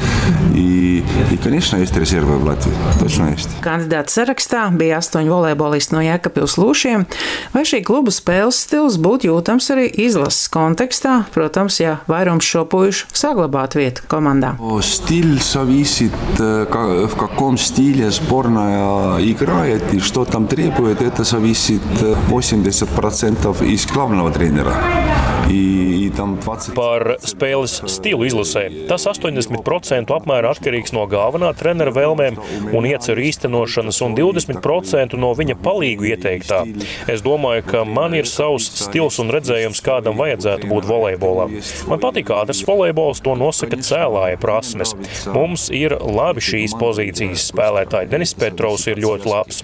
И, 0.56 1.04
и, 1.32 1.38
конечно, 1.38 1.78
есть 1.86 1.96
резервы 1.96 2.38
в 2.38 2.46
Латвии. 2.46 2.74
Точно 3.00 3.30
есть. 3.32 3.50
Kandidātu 3.62 4.10
sarakstā 4.12 4.68
bija 4.76 4.98
astoņi 5.00 5.30
volejbolisti 5.32 5.96
no 5.96 6.02
Jēkabpils 6.04 6.58
lūšiem. 6.58 7.06
Vai 7.54 7.64
šī 7.68 7.84
kluba 7.86 8.12
spēles 8.12 8.60
stils 8.66 8.98
būtu 9.02 9.30
jūtams 9.30 9.70
arī 9.74 9.88
izlases 10.06 10.50
kontekstā? 10.52 11.26
Protams, 11.34 11.80
ja 11.82 12.00
vairums 12.10 12.46
šo 12.46 12.66
puišu 12.66 13.08
saglabātu 13.14 13.82
vietu 13.82 14.06
komandā. 14.08 14.58
Стиль 14.82 15.40
зависит, 15.42 16.12
в 16.38 17.16
каком 17.18 17.58
стиле 17.58 18.12
сборная 18.12 19.20
играет 19.20 19.94
и 19.94 20.00
что 20.00 20.26
там 20.26 20.48
требует. 20.48 21.02
Это 21.02 21.24
зависит 21.24 21.82
80% 22.30 23.66
из 23.66 23.86
главного 23.86 24.32
тренера. 24.32 24.74
И, 25.52 26.06
и 26.06 26.10
там 26.10 26.38
20... 26.40 26.76
Par 26.78 27.18
spēles 27.28 27.82
stilu 27.92 28.24
izlasē. 28.28 28.64
Tas 28.88 29.04
80% 29.10 30.14
apmēra 30.16 30.54
atkarīgs 30.56 30.94
no 30.96 31.04
galvenā 31.12 31.52
trenera 31.60 31.92
vēlmēm 31.92 32.38
un 32.72 32.88
ieceru 32.88 33.26
īstenošanas, 33.28 34.00
un 34.06 34.16
20% 34.16 35.20
no 35.20 35.34
viņa 35.36 35.58
palīgu 35.64 36.08
ieteiktā. 36.14 36.62
Es 37.12 37.24
domāju, 37.26 37.66
ka 37.68 37.84
man 37.88 38.16
ir 38.16 38.30
savs 38.30 38.70
stils 38.80 39.20
un 39.24 39.34
redzējums, 39.34 39.84
kādam 39.84 40.20
vajadzētu 40.22 40.70
būt 40.72 40.88
volejbolam. 40.88 41.58
Man 41.92 42.04
patīk 42.04 42.32
ātrs 42.32 42.64
volejbols, 42.68 43.24
to 43.26 43.36
nosaka 43.40 43.82
cēlāja 43.84 44.40
prasmes. 44.42 44.96
Mums 45.36 45.68
ir 45.76 45.98
labi 46.00 46.44
šīs 46.48 46.78
pozīcijas 46.80 47.50
spēlētāji. 47.52 48.12
Denis 48.14 48.36
Petrovs 48.40 48.88
ir 48.88 49.04
ļoti 49.04 49.32
labs. 49.32 49.64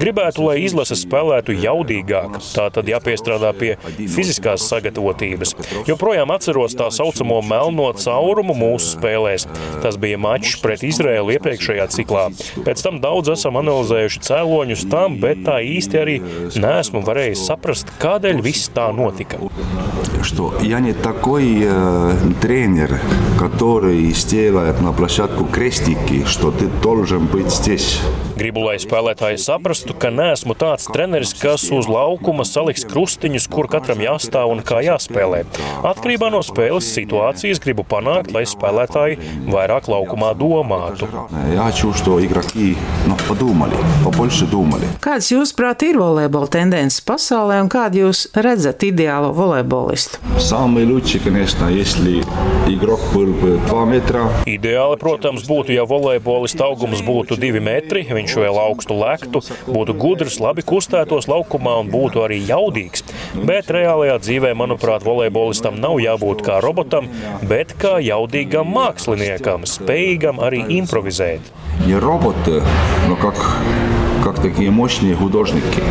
Gribētu, 0.00 0.48
lai 0.48 0.58
izlase 0.64 0.98
spēlētu 0.98 1.54
jaudīgāk. 1.60 2.40
Tā 2.50 2.66
tad 2.74 2.90
jāpiestrādā 2.90 3.52
pie 3.56 3.74
fiziskās 4.10 4.66
sagatavotības. 5.14 5.54
Joprojām 5.88 6.30
atceros 6.34 6.74
tā 6.74 6.90
saucamo 6.90 7.40
melno 7.42 7.92
caurumu 7.94 8.54
mūsu 8.54 8.96
spēlēs. 8.96 9.46
Tas 9.82 9.96
bija 9.96 10.18
mačs 10.18 10.58
pret 10.60 10.82
Izraēlu 10.82 11.36
iepriekšējā 11.36 11.86
ciklā. 11.90 12.30
Pēc 12.64 12.82
tam 12.82 13.00
daudz 13.00 13.30
esam 13.34 13.56
analizējuši 13.60 14.20
cēloņus 14.26 14.86
tam, 14.90 15.18
bet 15.20 15.44
tā 15.46 15.60
īsti 15.62 16.00
arī 16.00 16.18
neesmu 16.56 17.02
varējis 17.06 17.46
saprast, 17.46 17.90
kādēļ 18.00 18.42
viss 18.42 18.70
tā 18.74 18.90
notika. 18.92 19.38
Что 20.22 20.52
я 20.60 20.80
не 20.80 20.92
такой 20.92 21.64
э, 21.64 22.14
тренер, 22.42 23.00
который 23.38 24.12
сделает 24.12 24.80
на 24.82 24.92
площадку 24.92 25.46
крестики, 25.46 26.24
что 26.26 26.50
ты 26.50 26.66
должен 26.82 27.26
быть 27.26 27.50
здесь. 27.50 28.00
Gribu, 28.40 28.62
lai 28.64 28.78
spēlētāji 28.80 29.36
saprastu, 29.42 29.92
ka 29.92 30.08
neesmu 30.08 30.54
tāds 30.56 30.86
treneris, 30.88 31.34
kas 31.36 31.66
uz 31.76 31.88
laukuma 31.90 32.46
saliks 32.48 32.86
krustiņus, 32.88 33.48
kur 33.52 33.68
katram 33.68 34.00
jāstāv 34.00 34.54
un 34.54 34.62
kā 34.64 34.80
jāspēlē. 34.86 35.42
Atkarībā 35.84 36.30
no 36.32 36.40
spēles 36.46 36.88
situācijas 36.94 37.60
gribu 37.60 37.84
panākt, 37.84 38.32
lai 38.32 38.46
spēlētāji 38.48 39.18
vairāk 39.50 39.90
laukumā 39.92 40.32
domātu. 40.38 41.08
Я 41.52 41.64
хочу, 41.64 41.92
что 41.92 42.24
игроки 42.24 42.76
ну, 43.06 43.16
подумали, 43.28 43.76
побольше 44.04 44.46
думали. 44.46 44.88
Kādas, 45.00 45.30
jūsuprāt, 45.32 45.84
ir 45.84 45.98
volejbola 46.00 46.48
tendences 46.48 47.04
pasaulē 47.04 47.60
un 47.60 47.68
kādu 47.68 48.06
jūs 48.06 48.30
redzat 48.34 48.84
ideālo 48.88 49.34
volejbolistu? 49.36 50.18
Самый 50.38 50.86
лучший, 50.86 51.20
конечно, 51.20 51.68
если 51.68 52.24
игрок 52.66 53.00
был 53.12 53.34
бы 53.34 53.60
2 53.68 53.84
метра. 53.84 54.30
Ideāli, 54.46 54.96
protams, 54.96 55.44
būtu, 55.44 55.74
ja 55.76 55.84
volejbolista 55.84 56.64
augums 56.64 57.02
būtu 57.04 57.36
2 57.36 57.60
metri, 57.60 58.06
viņš 58.08 58.23
vēl 58.24 58.58
augstu 58.60 58.96
lektu, 58.98 59.42
būtu 59.66 59.94
gudrs, 60.00 60.40
labi 60.40 60.62
kustētos 60.66 61.28
laukumā 61.30 61.76
un 61.82 61.90
būtu 61.92 62.24
arī 62.24 62.40
jaudīgs. 62.48 63.04
Bet 63.34 63.70
reālajā 63.70 64.18
dzīvē, 64.24 64.54
manuprāt, 64.58 65.04
volejbolistam 65.06 65.80
nav 65.80 66.00
jābūt 66.02 66.44
kā 66.46 66.60
robotam, 66.64 67.08
bet 67.42 67.76
kā 67.80 67.98
jaudīgam 68.02 68.70
māksliniekam, 68.74 69.68
spējīgam 69.68 70.40
arī 70.40 70.64
improvizēt. 70.80 71.40
Не 71.86 71.98
роботы, 71.98 72.62
но 73.08 73.16
как, 73.16 73.36
как 74.24 74.42
такие 74.42 74.70
мощные 74.70 75.14
художники. 75.14 75.82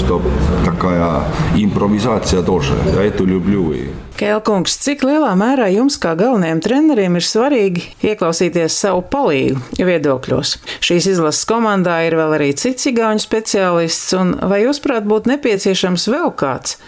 что 0.00 0.22
такая 0.64 1.24
импровизация 1.54 2.42
тоже. 2.42 2.74
Я 2.94 3.02
это 3.04 3.24
люблю. 3.24 3.74
Kēlkungs, 4.16 4.72
cik 4.80 5.02
lielā 5.04 5.34
mērā 5.36 5.66
jums, 5.68 5.98
kā 6.00 6.14
galvenajam 6.16 6.62
trenerim, 6.64 7.18
ir 7.18 7.24
svarīgi 7.26 7.82
ieklausīties 8.00 8.72
savu 8.72 9.02
palīgu 9.12 9.60
viedokļos? 9.76 10.54
Šīs 10.80 11.10
izlases 11.12 11.44
komandā 11.48 11.98
ir 12.06 12.16
vēl 12.16 12.32
arī 12.38 12.48
cits 12.56 12.88
igauņu 12.88 13.20
speciālists, 13.20 14.14
un 14.16 14.32
vai 14.40 14.62
jūs 14.62 14.80
prāt 14.80 15.04
būtu 15.04 15.34
nepieciešams 15.34 16.08
vēl 16.14 16.32
kāds? 16.32 16.78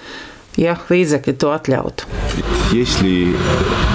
ja 0.58 0.76
līdzekļi 0.90 1.36
to 1.38 1.54
atļautu. 1.54 2.08
Если 2.68 3.34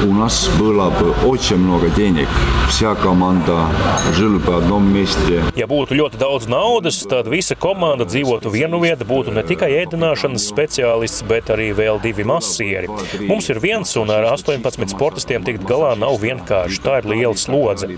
у 0.04 0.14
нас 0.14 0.50
было 0.58 0.90
бы 0.90 1.14
очень 1.28 1.58
много 1.58 1.90
денег, 1.90 2.28
вся 2.70 2.96
команда 2.96 3.68
жила 4.16 4.40
бы 4.40 4.52
в 4.52 4.58
одном 4.58 4.92
месте. 4.92 5.44
Ja 5.56 5.68
būtu 5.68 5.94
ļoti 5.94 6.18
daudz 6.18 6.48
naudas, 6.50 6.98
tad 7.06 7.30
visa 7.30 7.54
komanda 7.56 8.08
dzīvotu 8.10 8.50
vienu 8.50 8.80
vietu, 8.82 9.06
būtu 9.06 9.32
ne 9.36 9.44
tikai 9.46 9.70
ēdināšanas 9.84 10.48
speciālists, 10.50 11.22
bet 11.30 11.52
arī 11.54 11.70
vēl 11.78 12.02
divi 12.02 12.26
masieri. 12.26 12.90
Mums 13.30 13.52
ir 13.54 13.62
viens, 13.62 13.94
un 14.02 14.10
ar 14.10 14.26
18 14.32 14.90
sportistiem 14.90 15.46
tikt 15.46 15.68
galā 15.70 15.94
nav 16.00 16.18
vienkārši. 16.24 16.82
Tā 16.82 16.98
ir 17.04 17.10
liela 17.14 17.38
slodze. 17.38 17.92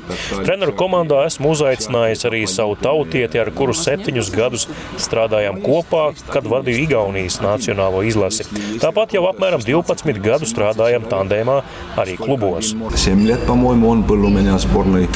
Treneru 0.44 0.76
komandā 0.76 1.24
esmu 1.30 1.56
uzaicinājis 1.56 2.28
arī 2.28 2.44
savu 2.52 2.76
tautieti, 2.76 3.40
ar 3.40 3.54
kuru 3.56 3.74
septiņus 3.74 4.34
gadus 4.36 4.68
strādājām 5.00 5.64
kopā, 5.64 6.10
kad 6.34 6.52
vadīju 6.52 6.84
Igaunijas 6.84 7.40
nacionālo 7.40 8.04
izlasi. 8.04 8.44
Tāpat 8.82 9.16
jau 9.18 9.26
apmēram 9.30 9.64
12 9.64 10.22
gadu 10.24 10.50
strādājam 10.50 11.08
tandēmā 11.10 11.62
arī 12.00 12.18
klubos. 12.20 12.76
7 12.96 13.26
лет, 13.28 13.46
по-моему, 13.46 13.90
он 13.90 14.04
был 14.04 14.26
у 14.26 14.30
меня 14.30 14.58
сборной. 14.60 15.10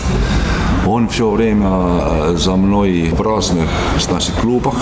Он 0.88 1.08
все 1.10 1.30
время 1.30 2.36
за 2.36 2.56
мной 2.56 3.10
в 3.12 3.22
разных 3.22 3.70
значит, 4.00 4.34
клубах. 4.42 4.76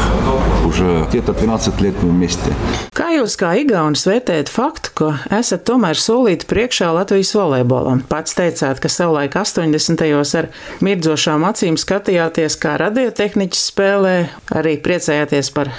Уже 0.65 1.05
где-то 1.09 1.33
12 1.33 1.81
лет 1.81 1.95
мы 2.01 2.09
вместе. 2.09 2.53
Kā 2.93 3.09
jūs 3.17 3.35
kā 3.39 3.55
Igaunis 3.59 4.05
vērtējat 4.07 4.49
faktu, 4.51 4.93
ka 4.93 5.09
esat 5.33 5.65
tomēr 5.67 5.97
solīti 5.99 6.47
priekšā 6.47 6.93
Latvijas 6.95 7.33
volejbolam? 7.35 8.05
Pats 8.07 8.37
teicāt, 8.37 8.79
ka 8.79 8.89
savulaik 8.91 9.35
80. 9.35 10.05
ar 10.39 10.49
mirdzošām 10.85 11.45
acīm 11.49 11.77
skatījāties, 11.81 12.55
kā 12.61 12.77
radiotehniķis 12.81 13.67
spēlē, 13.73 14.15
arī 14.53 14.77
priecājāties 14.79 15.51
par 15.53 15.73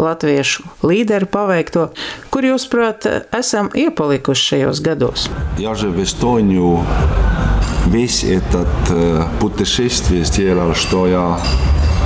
latviešu 0.00 0.64
līderu 0.86 1.28
paveikto, 1.30 1.90
kur 2.32 2.46
jūs, 2.46 2.66
prāt, 2.72 3.06
esam 3.36 3.70
iepalikuši 3.74 4.46
šajos 4.54 4.80
gados? 4.80 5.28
Я 5.58 5.74
же 5.74 5.90
в 5.90 6.02
Эстонию 6.02 6.84
весь 7.86 8.24
этот 8.24 8.68
э, 8.90 9.24
путешествие 9.40 10.24
сделал, 10.24 10.74
что 10.74 11.06
я 11.06 11.40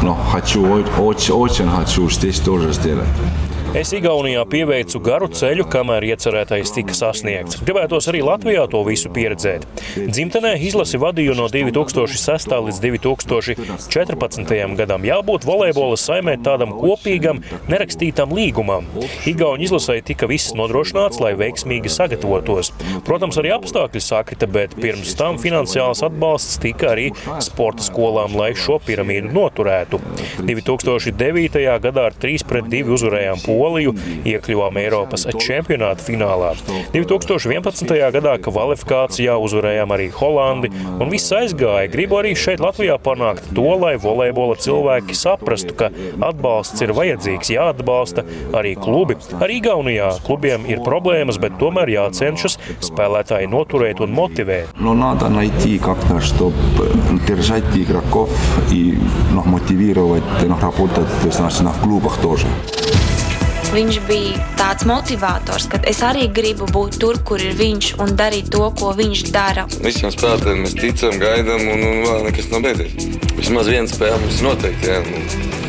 ну, 0.02 0.16
хочу, 0.32 0.62
очень, 0.98 1.34
очень 1.34 1.70
хочу 1.70 2.10
здесь 2.10 2.40
тоже 2.40 2.72
сделать. 2.72 3.08
Es 3.77 3.91
Igaunijā 3.93 4.41
pieveicu 4.49 4.97
garu 5.05 5.27
ceļu, 5.29 5.67
kamēr 5.69 6.07
iecerētais 6.07 6.71
tika 6.73 6.95
sasniegts. 6.97 7.59
Gribētos 7.61 8.07
arī 8.09 8.23
Latvijā 8.25 8.63
to 8.71 8.79
visu 8.87 9.11
pieredzēt. 9.13 9.67
Dzimtenē 10.09 10.55
izlasi 10.65 10.97
vadīju 10.97 11.35
no 11.37 11.45
2006. 11.53 12.55
līdz 12.65 12.79
2014. 12.81 14.53
gadam. 14.79 15.05
Jābūt 15.05 15.45
volejbola 15.45 15.99
saimē 16.01 16.39
tādam 16.41 16.73
kopīgam, 16.79 17.43
nerakstītam 17.69 18.33
līgumam. 18.33 18.87
Igauņu 19.29 19.67
izlasē 19.67 19.99
tika 20.07 20.25
viss 20.31 20.55
nodrošināts, 20.57 21.21
lai 21.21 21.35
veiksmīgi 21.37 21.93
sagatavotos. 21.93 22.73
Protams, 23.05 23.37
arī 23.37 23.53
apstākļi 23.53 24.01
sakrita, 24.01 24.49
bet 24.49 24.73
pirms 24.81 25.13
tam 25.19 25.37
finansiāls 25.37 26.01
atbalsts 26.09 26.57
tika 26.65 26.95
arī 26.95 27.11
sporta 27.45 27.85
skolām, 27.85 28.33
lai 28.33 28.55
šo 28.57 28.81
piramīdu 28.81 29.29
noturētu. 29.29 30.01
2009. 30.49 31.69
gadā 31.85 32.09
ar 32.09 32.17
3 32.25 32.49
pret 32.49 32.73
2 32.73 32.97
uzvarējām 32.97 33.45
Poliju. 33.45 33.58
Poliju, 33.58 33.94
iekļuvām 34.28 34.78
Eiropas 34.82 35.26
čempionāta 35.40 36.04
finālā. 36.06 36.52
2011. 36.94 37.94
gadā 38.14 38.36
kvalifikācijā 38.44 39.36
uzvarējām 39.42 39.94
arī 39.96 40.10
Holandi, 40.14 40.70
un 40.98 41.10
viss 41.12 41.34
aizgāja. 41.34 41.90
Gribu 41.92 42.20
arī 42.20 42.34
šeit 42.38 42.62
Latvijā 42.64 42.98
panākt 43.02 43.50
to, 43.56 43.66
lai 43.80 43.94
volejbola 44.00 44.58
cilvēki 44.60 45.16
saprastu, 45.18 45.76
ka 45.78 45.90
atbalsts 46.24 46.84
ir 46.84 46.94
vajadzīgs, 46.96 47.52
jāatbalsta 47.56 48.26
arī 48.56 48.74
klubi. 48.78 49.18
Arī 49.40 49.60
Igaunijā 49.62 50.10
klubiem 50.26 50.66
ir 50.70 50.82
problēmas, 50.84 51.38
bet 51.42 51.56
tomēr 51.60 51.92
jācenšas 51.94 52.58
spēlētāji 52.84 53.50
noturēt 53.52 54.02
un 54.04 54.14
motivēt. 54.14 54.74
No, 54.78 54.94
надо 54.94 55.28
найти 55.28 55.78
как-то, 55.78 56.20
чтобы 56.20 56.90
держать 57.26 57.64
игроков 57.74 58.30
и 58.70 58.98
ну, 59.32 59.42
мотивировать, 59.44 60.22
ну, 60.42 60.58
работать 60.60 61.06
значит, 61.30 61.60
в 61.60 61.82
клубах 61.82 62.16
тоже. 62.18 62.46
Viņš 63.69 63.97
bija 64.07 64.39
tāds 64.57 64.87
motivators, 64.89 65.67
ka 65.69 65.77
es 65.89 65.99
arī 66.01 66.25
gribu 66.33 66.65
būt 66.73 66.97
tur, 67.01 67.19
kur 67.21 67.41
ir 67.43 67.53
viņš 67.59 67.91
un 68.01 68.15
darīt 68.17 68.49
to, 68.55 68.63
ko 68.79 68.95
viņš 68.97 69.23
dara. 69.29 69.67
Visiem 69.85 70.09
spēlētājiem 70.15 70.65
mēs 70.65 70.77
ticam, 70.79 71.21
gaidām, 71.21 71.67
un, 71.69 71.85
un 71.91 72.03
vēl 72.07 72.29
nekas 72.31 72.49
nav 72.49 72.65
beidzies. 72.65 73.09
Vismaz 73.37 73.69
viena 73.69 73.85
spēle 73.91 74.17
mums 74.25 74.41
noteikti. 74.45 74.89
Jā. 74.89 75.68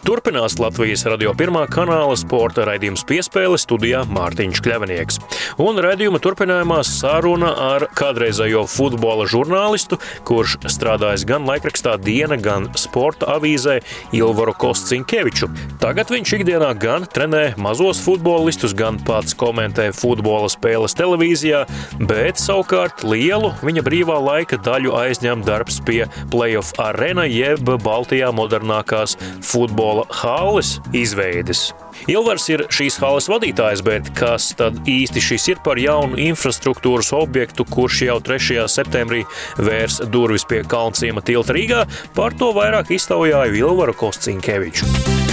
Turpinās 0.00 0.54
Latvijas 0.56 1.02
radio 1.04 1.34
pirmā 1.36 1.66
kanāla 1.68 2.14
sporta 2.16 2.64
raidījums 2.64 3.02
piespēle 3.04 3.58
studijā 3.60 4.00
Mārtiņš 4.08 4.60
Kļavinieks. 4.64 5.18
Un 5.60 5.76
raidījuma 5.84 6.16
turpinājumā 6.24 6.78
saruna 6.88 7.50
ar 7.66 7.84
kādreizējo 7.98 8.62
futbola 8.70 9.26
žurnālistu, 9.28 9.98
kurš 10.24 10.56
strādājis 10.72 11.26
gan 11.28 11.44
laikrakstā 11.44 11.98
Diena, 12.00 12.38
gan 12.40 12.70
sporta 12.80 13.28
avīzē 13.34 13.76
Ilvaru 14.16 14.54
Kostcinkeviču. 14.62 15.50
Tagad 15.84 16.14
viņš 16.14 16.32
ikdienā 16.38 16.72
gan 16.80 17.04
trenē 17.04 17.58
mazos 17.60 18.00
futbolistus, 18.00 18.72
gan 18.72 18.96
pats 19.04 19.36
komentē 19.36 19.90
futbola 19.92 20.48
spēles 20.48 20.96
televīzijā, 20.96 21.66
bet 22.00 22.40
savukārt 22.40 23.04
lielu 23.04 23.52
viņa 23.60 23.84
brīvā 23.84 24.16
laika 24.30 24.56
daļu 24.64 24.96
aizņem 25.04 25.44
darbs 25.44 25.82
pie 25.84 26.06
playoff 26.32 26.72
arena 26.80 27.28
jeb 27.28 27.68
Baltijā 27.84 28.32
modernākās 28.32 29.18
futbola 29.44 29.89
futbola 29.90 30.06
halles 30.10 30.78
izveides. 30.94 31.72
Ilvars 32.08 32.46
ir 32.48 32.62
šīs 32.72 32.98
halas 33.02 33.28
vadītājs, 33.28 33.82
bet 33.84 34.10
kas 34.16 34.52
tad 34.56 34.78
īsti 34.88 35.20
šis 35.20 35.48
ir 35.52 35.62
par 35.64 35.78
jaunu 35.78 36.16
infrastruktūras 36.30 37.12
objektu, 37.16 37.66
kurš 37.68 38.04
jau 38.06 38.20
3. 38.20 38.66
septembrī 38.70 39.24
vērs 39.58 40.00
durvis 40.12 40.46
pie 40.48 40.62
Kalnciema 40.64 41.20
tilta 41.20 41.56
Rīgā, 41.56 41.84
par 42.14 42.36
to 42.38 42.54
vairāk 42.56 42.94
iztaujāju 42.94 43.60
Ilvaru 43.66 43.96
Kostinkeviču. 43.98 45.29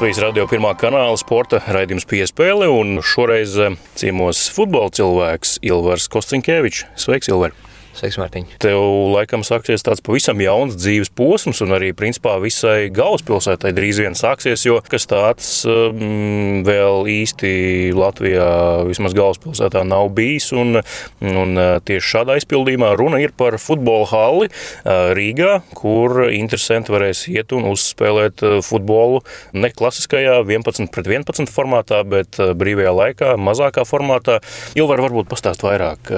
Latvijas 0.00 0.22
radio 0.24 0.46
pirmā 0.48 0.70
kanāla 0.80 1.18
sporta 1.20 1.58
raidījums 1.76 2.06
piespēle, 2.08 2.70
un 2.72 3.02
šoreiz 3.04 3.58
eh, 3.60 3.74
ciemos 4.00 4.46
futbola 4.48 4.88
cilvēks 4.96 5.58
Ilvars 5.60 6.08
Kostinkevičs. 6.08 6.86
Sveiks, 7.04 7.28
Ilvar! 7.28 7.52
Sveiks, 8.00 8.16
Mārtiņ. 8.16 8.46
Tev 8.62 8.80
laikam 9.12 9.42
sāksies 9.44 9.84
tāds 9.84 10.00
pavisam 10.00 10.38
jauns 10.40 10.76
dzīves 10.78 11.10
posms, 11.12 11.58
un 11.60 11.74
arī 11.76 11.90
principā 11.96 12.38
visai 12.40 12.88
galvaspilsētai 12.96 13.74
drīz 13.76 14.00
vien 14.00 14.16
sāksies, 14.16 14.64
jo 14.64 14.78
kas 14.88 15.04
tāds 15.10 15.50
um, 15.68 16.62
vēl 16.64 17.10
īsti 17.12 17.50
Latvijā, 17.92 18.46
vismaz 18.88 19.16
galvaspilsētā, 19.18 19.82
nav 19.84 20.08
bijis. 20.16 20.48
Un, 20.56 20.80
un 21.20 21.60
uh, 21.60 21.74
tieši 21.84 22.14
šādā 22.14 22.38
izpildījumā 22.40 22.94
runa 22.96 23.20
ir 23.20 23.34
par 23.36 23.58
futbola 23.60 24.08
halli 24.14 24.48
uh, 24.48 25.12
Rīgā, 25.18 25.58
kur 25.76 26.24
interesanti 26.30 26.94
varēs 26.94 27.26
iet 27.28 27.52
un 27.52 27.68
uzspēlēt 27.68 28.46
uh, 28.46 28.56
futbolu 28.64 29.20
ne 29.52 29.72
klasiskajā 29.76 30.40
11 30.46 30.88
pret 30.94 31.12
11 31.20 31.52
formātā, 31.52 32.00
bet 32.08 32.40
brīvajā 32.40 32.96
laikā, 32.96 33.36
mazākā 33.36 33.84
formātā. 33.84 34.40
Ilvar, 34.78 35.04
varbūt 35.04 35.28
pastāst 35.28 35.66
vairāk, 35.66 36.08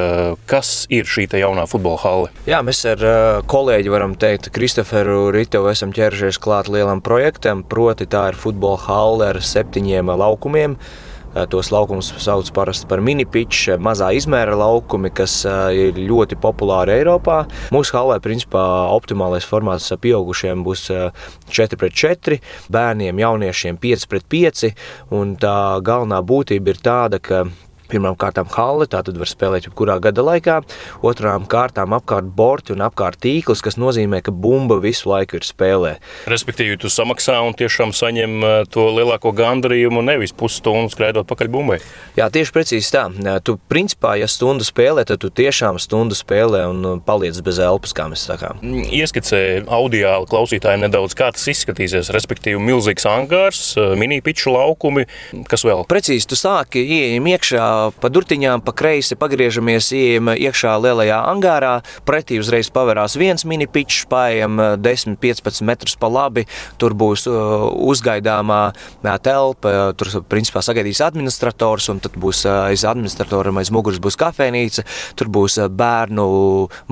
kas 0.46 0.74
ir 0.92 1.08
šī 1.10 1.26
jaunā 1.42 1.66
futbola 1.72 2.00
halli. 2.02 2.32
Jā, 2.48 2.60
mēs 2.64 2.82
ar 2.90 3.06
kolēģi 3.48 3.92
varam 3.92 4.16
teikt, 4.20 4.50
Kristoferu 4.54 5.30
Ritevu 5.34 5.70
esam 5.72 5.94
ķērušies 5.96 6.40
klāt 6.42 6.68
lielam 6.72 7.00
projektam, 7.04 7.64
proti 7.64 8.06
tā 8.10 8.28
ir 8.32 8.38
futbola 8.38 8.80
halle 8.84 9.32
ar 9.32 9.40
septiņiem 9.40 10.12
laukumiem. 10.22 10.76
Tos 11.48 11.70
laukumus 11.72 12.10
sauc 12.20 12.50
parasti 12.52 12.84
par 12.90 13.00
mini-pitch, 13.00 13.78
mazā 13.80 14.10
izmēra 14.12 14.52
laukumi, 14.60 15.08
kas 15.16 15.38
ir 15.72 15.96
ļoti 15.96 16.36
populāri 16.36 16.98
Eiropā. 16.98 17.38
Mūsu 17.72 17.96
halē, 17.96 18.18
principā, 18.20 18.60
optimālais 18.92 19.46
formāts 19.48 19.88
pieaugušiem 19.96 20.60
būs 20.66 20.90
4 20.92 21.80
pret 21.80 21.96
4, 21.96 22.36
bērniem, 22.68 23.24
jauniešiem 23.24 23.80
5 23.80 24.04
pret 24.12 24.28
5. 24.36 24.66
Tā 25.40 25.56
galvenā 25.80 26.20
būtība 26.20 26.74
ir 26.74 26.84
tāda, 26.84 27.16
ka 27.16 27.46
Pirmām 27.92 28.16
kārtām 28.16 28.48
halli, 28.48 28.86
tā 28.88 29.02
tad 29.04 29.18
var 29.20 29.28
spēlēt 29.28 29.66
jebkurā 29.68 29.98
gada 30.00 30.24
laikā. 30.24 30.60
Otrām 31.04 31.44
kārtām 31.50 31.92
apkārt 31.92 32.30
borti 32.32 32.72
un 32.72 32.84
apkārt 32.86 33.20
tīkls, 33.20 33.60
kas 33.64 33.76
nozīmē, 33.76 34.22
ka 34.24 34.32
bumba 34.32 34.78
visu 34.80 35.10
laiku 35.10 35.36
ir 35.36 35.44
spēlē. 35.44 35.92
Respektīvi, 36.32 36.78
tu 36.80 36.88
samaksā 36.92 37.36
un 37.44 37.52
tiešām 37.58 37.92
saņem 37.96 38.38
uh, 38.40 38.54
to 38.72 38.86
lielāko 38.96 39.34
gandarījumu, 39.36 40.00
nevis 40.06 40.32
pusstundu 40.32 40.88
skraidot 40.94 41.28
pakaļ 41.28 41.50
bumbai. 41.52 41.78
Jā, 42.16 42.30
tieši 42.32 42.54
precīzi 42.54 42.94
tā. 42.94 43.04
Tu, 43.44 43.58
principā, 43.68 44.14
ja 44.20 44.30
stundu 44.30 44.64
spēlē, 44.64 45.04
tad 45.08 45.20
tu 45.20 45.28
tiešām 45.28 45.76
stundu 45.82 46.16
spēlē 46.16 46.64
un 46.70 46.80
uh, 46.94 46.96
paliec 47.04 47.36
bez 47.44 47.60
elpas, 47.60 47.92
kā 47.96 48.08
mēs 48.08 48.24
sakām. 48.30 48.62
Mm, 48.64 48.88
ieskicē 49.02 49.42
audio 49.68 50.22
klausītājiem 50.32 50.86
nedaudz, 50.86 51.18
kā 51.18 51.28
tas 51.36 51.44
izskatīsies. 51.52 52.12
Respektīvi, 52.16 52.62
milzīgs 52.62 53.04
angārs, 53.10 53.62
uh, 53.76 53.92
mini-piču 54.00 54.56
laukumi, 54.56 55.04
kas 55.50 55.68
vēl? 55.68 55.84
Precīzi, 55.92 56.30
tu 56.30 56.40
sāki 56.40 56.86
ieejam 56.86 57.28
iekšā 57.34 57.68
pa 58.00 58.10
durtiņām, 58.12 58.62
pa 58.64 58.74
kreisi 58.76 59.18
pagriežamies, 59.18 59.90
ieejam 59.96 60.32
iekšā 60.34 60.76
lielajā 60.82 61.18
angārā. 61.32 61.74
Pretī 62.08 62.38
uzreiz 62.42 62.70
pavērās 62.72 63.16
viens 63.20 63.46
mini-pičs, 63.48 64.04
paiet 64.10 64.48
10-15 64.82 65.64
metrus 65.66 65.96
pa 65.98 66.10
labi. 66.12 66.46
Tur 66.80 66.94
būs 66.98 67.26
uh, 67.30 67.68
uzgaidāmā 67.92 68.62
telpa, 69.22 69.92
tur 69.98 70.10
principā 70.30 70.62
sagaidīs 70.64 71.02
administrators, 71.04 71.88
un 71.92 72.00
tad 72.02 72.16
būs 72.20 72.44
aiz 72.48 72.84
administratora 72.88 73.52
aiz 73.62 73.70
muguras 73.74 74.00
būs 74.02 74.18
kafejnīca. 74.20 74.84
Tur 75.18 75.30
būs 75.32 75.58
bērnu, 75.70 76.26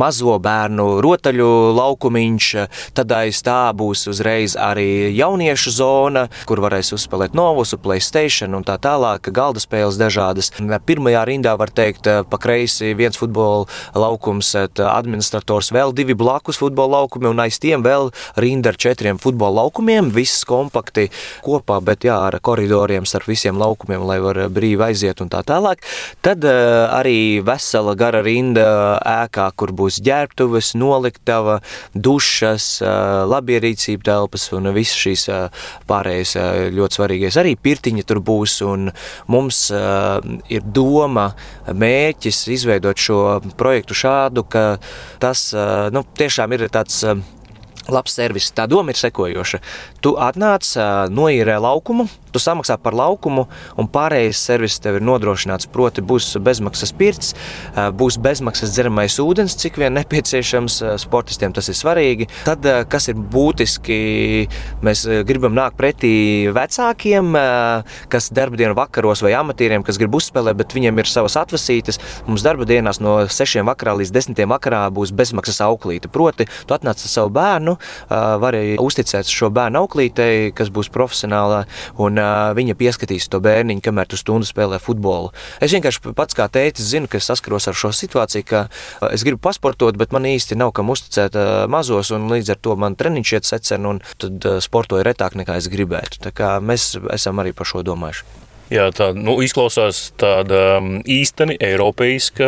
mazo 0.00 0.36
bērnu 0.42 0.88
rotaļu 1.04 1.50
laukumiņš. 1.76 2.48
Tad 2.96 3.14
aiz 3.16 3.42
tā 3.46 3.60
būs 3.76 4.06
uzreiz 4.10 4.56
arī 4.60 5.10
jauniešu 5.16 5.74
zona, 5.74 6.26
kur 6.48 6.62
varēs 6.64 6.94
uzspēlēt 6.96 7.36
novusu, 7.38 7.78
Playstation 7.80 8.54
un 8.58 8.66
tā 8.66 8.76
tālāk, 8.82 9.30
galda 9.34 9.62
spēles 9.62 9.98
dažādas. 10.00 10.52
Pirmajā 10.78 11.24
rindā 11.26 11.56
var 11.58 11.72
teikt, 11.74 12.06
pa 12.30 12.38
kreisi 12.40 12.94
viens 12.98 13.18
futbola 13.18 13.66
laukums, 13.98 14.52
administrators 14.84 15.72
vēl 15.74 15.94
divi 15.96 16.14
blakus 16.18 16.60
futbola 16.60 17.00
laukumi 17.00 17.30
un 17.30 17.42
aiz 17.42 17.58
tiem 17.62 17.82
vēl 17.84 18.10
rinda 18.40 18.70
ar 18.70 18.78
četriem 18.80 19.18
futbola 19.20 19.62
laukumiem, 19.62 20.10
viss 20.14 20.44
kompakti 20.48 21.08
kopā, 21.44 21.80
bet 21.84 22.06
jā, 22.06 22.16
ar 22.28 22.38
koridoriem 22.44 23.06
starp 23.08 23.28
visiem 23.30 23.58
laukumiem, 23.60 24.04
lai 24.06 24.20
var 24.22 24.42
brīvi 24.52 24.86
aiziet 24.90 25.20
un 25.24 25.30
tā 25.32 25.42
tālāk. 25.46 25.82
Tad 26.24 26.44
arī 26.46 27.40
vesela 27.44 27.96
gara 27.98 28.22
rinda 28.24 28.66
ēkā, 29.06 29.50
kur 29.58 29.74
būs 29.76 30.00
ģērbtuves, 30.06 30.74
noliktava, 30.78 31.60
dušas, 31.94 32.70
labierīcība 33.30 34.06
telpas 34.10 34.48
un 34.56 34.70
visas 34.76 34.98
šīs 35.00 35.26
pārējais 35.90 36.36
ļoti 36.76 37.00
svarīgais. 37.00 37.38
Arī 37.40 37.56
pirtiņa 37.60 38.06
tur 38.08 38.20
būs 38.24 38.60
un 38.66 38.90
mums 39.30 39.62
ir 39.72 40.59
doma, 40.64 41.30
mērķis 41.66 42.44
izveidot 42.56 43.00
šo 43.00 43.20
projektu 43.60 43.96
šādu, 43.96 44.44
ka 44.50 44.64
tas 45.22 45.50
nu, 45.94 46.04
tiešām 46.18 46.56
ir 46.56 46.68
tāds 46.72 47.02
labs 47.90 48.14
servis. 48.16 48.50
Tā 48.54 48.66
doma 48.70 48.92
ir 48.92 49.00
sekojoša. 49.00 49.60
Tu 50.04 50.12
atnāc, 50.20 50.68
noīrē 51.12 51.58
laukumu, 51.62 52.06
tu 52.32 52.42
samaksā 52.42 52.76
par 52.82 52.96
laukumu, 52.96 53.46
un 53.78 53.88
pārējais 53.90 54.40
servis 54.50 54.78
tev 54.82 54.98
ir 54.98 55.06
nodrošināts. 55.06 55.68
Proti, 55.70 56.02
būs 56.04 56.32
bezmaksas 56.42 56.94
pirts, 56.96 57.34
būs 57.74 58.18
bezmaksas 58.22 58.74
dzeramais 58.74 59.18
ūdens, 59.22 59.56
cik 59.60 59.78
vien 59.82 59.94
nepieciešams 59.98 60.80
sportistiem. 61.02 61.54
Tas 61.56 61.68
ir 61.70 61.78
svarīgi. 61.78 62.28
Tad, 62.46 62.66
kas 62.90 63.10
ir 63.10 63.18
būtiski, 63.18 64.00
mēs 64.86 65.04
gribam 65.26 65.56
nākt 65.58 65.78
pretī 65.80 66.12
vecākiem, 66.54 67.34
kas 68.12 68.30
darba 68.34 68.60
dienu 68.60 68.76
vakaros 68.78 69.24
vai 69.26 69.34
amatieriem, 69.38 69.84
kas 69.86 69.98
grib 70.00 70.14
uzspēlēt, 70.18 70.58
bet 70.60 70.76
viņiem 70.76 71.02
ir 71.02 71.10
savas 71.10 71.38
atvasītes. 71.40 72.00
Mums 72.28 72.44
darba 72.46 72.68
dienās 72.68 73.00
no 73.02 73.16
6 73.26 73.64
vakarā 73.66 73.96
līdz 73.98 74.14
10 74.14 74.44
vakarā 74.50 74.84
būs 74.94 75.14
bezmaksas 75.16 75.62
auklīte. 75.66 76.10
Proti, 76.12 76.46
tu 76.66 76.76
atnāc 76.76 77.00
ar 77.00 77.12
savu 77.14 77.32
bērnu, 77.34 77.76
vari 78.42 78.76
uzticēt 78.80 79.30
šo 79.30 79.50
bērnu 79.54 79.82
auklītei, 79.82 80.50
kas 80.56 80.70
būs 80.74 80.92
profesionālā, 80.92 81.64
un 81.98 82.19
viņa 82.56 82.76
pieskatīs 82.80 83.28
to 83.30 83.40
bērniņu, 83.44 83.84
kamēr 83.84 84.10
tu 84.10 84.18
stundu 84.20 84.48
spēlē 84.48 84.80
futbolu. 84.82 85.32
Es 85.62 85.74
vienkārši 85.74 86.14
pats 86.16 86.36
kā 86.38 86.48
tētis 86.52 86.90
zinu, 86.92 87.10
ka 87.10 87.22
saskaros 87.22 87.68
ar 87.70 87.78
šo 87.78 87.92
situāciju, 87.96 88.46
ka 88.48 88.64
es 89.10 89.24
gribu 89.26 89.42
pasportot, 89.48 89.98
bet 90.00 90.14
man 90.16 90.28
īsti 90.28 90.58
nav 90.58 90.74
kam 90.76 90.92
uzticēt 90.92 91.38
mazos, 91.70 92.12
un 92.16 92.28
līdz 92.32 92.54
ar 92.54 92.60
to 92.60 92.76
man 92.80 92.98
treniņš 92.98 93.34
iet 93.36 93.50
secen, 93.50 93.88
un 93.88 94.04
tad 94.20 94.46
sportoju 94.64 95.06
retāk 95.06 95.38
nekā 95.38 95.58
es 95.60 95.70
gribētu. 95.72 96.22
Tā 96.26 96.34
kā 96.34 96.54
mēs 96.60 96.92
esam 97.14 97.42
arī 97.42 97.56
par 97.56 97.68
šo 97.70 97.84
domājuši. 97.86 98.49
Jā, 98.70 98.84
tā 98.94 99.08
nu, 99.18 99.32
izklausās 99.42 100.12
tāda 100.20 100.58
um, 100.78 101.00
īsteni 101.02 101.56
eiropeiska 101.58 102.46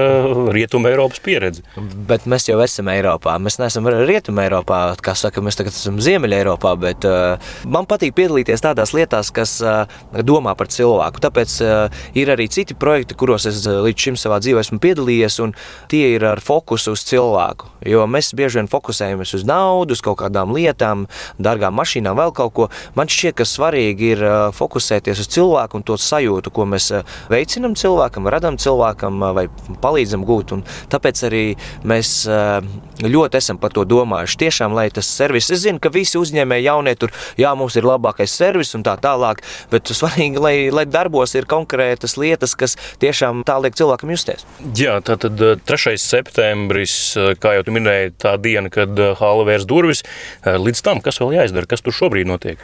rietuma 0.55 0.93
Eiropas 0.93 1.19
pieredze. 1.23 1.65
Bet 2.07 2.29
mēs 2.31 2.47
jau 2.47 2.61
esam 2.63 2.93
Eiropā. 2.93 3.35
Mēs 3.43 3.59
neesam 3.59 3.89
rietuma 3.91 4.45
Eiropā, 4.47 4.85
kā 5.03 5.17
saka, 5.19 5.43
mēs 5.43 5.59
tagad 5.59 5.75
esam 5.75 5.99
Ziemeļa 5.99 6.39
Eiropā. 6.45 6.77
Bet, 6.79 7.03
uh, 7.11 7.57
man 7.67 7.89
patīk 7.91 8.15
piedalīties 8.15 8.63
tādās 8.63 8.95
lietās, 8.95 9.33
kas 9.35 9.57
uh, 9.67 9.91
domā 10.23 10.55
par 10.59 10.71
cilvēku. 10.71 11.25
Tāpēc 11.25 11.57
uh, 11.67 12.05
ir 12.15 12.31
arī 12.31 12.47
citi 12.55 12.79
projekti, 12.79 13.19
kuros 13.19 13.49
es 13.51 13.59
uh, 13.67 13.81
līdz 13.83 14.07
šim 14.07 14.21
savā 14.23 14.39
dzīvē 14.45 14.63
esmu 14.63 14.79
piedalījies, 14.87 15.41
un 15.43 15.57
tie 15.91 16.13
ir 16.15 16.29
ar 16.31 16.45
fokusu 16.45 16.95
uz 16.95 17.03
cilvēku. 17.11 17.73
Jo 17.91 18.07
mēs 18.07 18.31
bieži 18.39 18.61
vien 18.61 18.71
fokusējamies 18.71 19.35
uz 19.41 19.43
naudu, 19.49 19.99
uz 19.99 20.05
kaut 20.07 20.21
kādām 20.23 20.55
lietām, 20.55 21.09
dārgām 21.43 21.75
mašīnām, 21.83 22.15
vēl 22.23 22.31
kaut 22.39 22.55
ko. 22.55 22.71
Man 22.95 23.11
šķiet, 23.11 23.41
ka 23.43 23.49
svarīgi 23.49 24.15
ir 24.15 24.23
uh, 24.23 24.39
fokusēties 24.55 25.27
uz 25.27 25.33
cilvēku 25.35 25.83
un 25.83 25.89
to 25.91 25.99
sajūtu, 26.13 26.53
ko 26.55 26.67
mēs 26.69 26.91
eh, 26.95 27.09
veicinām 27.33 27.77
cilvēkam, 27.79 28.29
radām 28.33 28.59
cilvēkam 28.61 29.23
eh, 29.23 29.35
vai 29.39 29.47
palīdzam 29.83 30.27
gūt. 30.29 30.55
Tāpēc 30.93 31.23
arī 31.29 31.43
mēs 31.89 32.13
eh, 32.29 32.67
ļoti 33.03 33.39
esam 33.41 33.61
par 33.63 33.75
to 33.77 33.87
domājuši. 33.89 34.41
Tiešām, 34.45 34.77
lai 34.77 34.89
tas 34.95 35.09
servis, 35.09 35.51
es 35.55 35.65
zinu, 35.65 35.81
ka 35.83 35.93
visi 35.95 36.19
uzņēmēji 36.21 36.67
jaunie 36.67 36.95
tur, 36.99 37.15
jā, 37.41 37.53
mums 37.59 37.77
ir 37.79 37.89
labākais 37.89 38.35
servis 38.35 38.75
un 38.77 38.85
tā 38.87 38.97
tālāk, 39.03 39.43
bet 39.73 39.93
svarīgi, 39.93 40.43
lai, 40.43 40.55
lai 40.75 40.85
darbos 40.89 41.37
ir 41.39 41.49
konkrētas 41.51 42.19
lietas, 42.21 42.57
kas 42.59 42.77
tiešām 43.03 43.45
tā 43.49 43.59
liek 43.63 43.79
cilvēkam 43.79 44.13
justies. 44.13 44.47
Jā, 44.77 44.99
tā 45.05 45.17
tad 45.23 45.41
3. 45.69 45.97
septembris, 46.01 46.97
kā 47.43 47.57
jau 47.57 47.67
minēji, 47.73 48.17
tā 48.21 48.37
diena, 48.43 48.73
kad 48.73 48.99
Hāla 49.21 49.47
vērs 49.49 49.69
durvis, 49.69 50.03
līdz 50.45 50.85
tam, 50.85 51.01
kas 51.05 51.23
vēl 51.23 51.39
jāizdara, 51.39 51.71
kas 51.71 51.85
tur 51.85 51.95
šobrīd 51.97 52.29
notiek? 52.29 52.61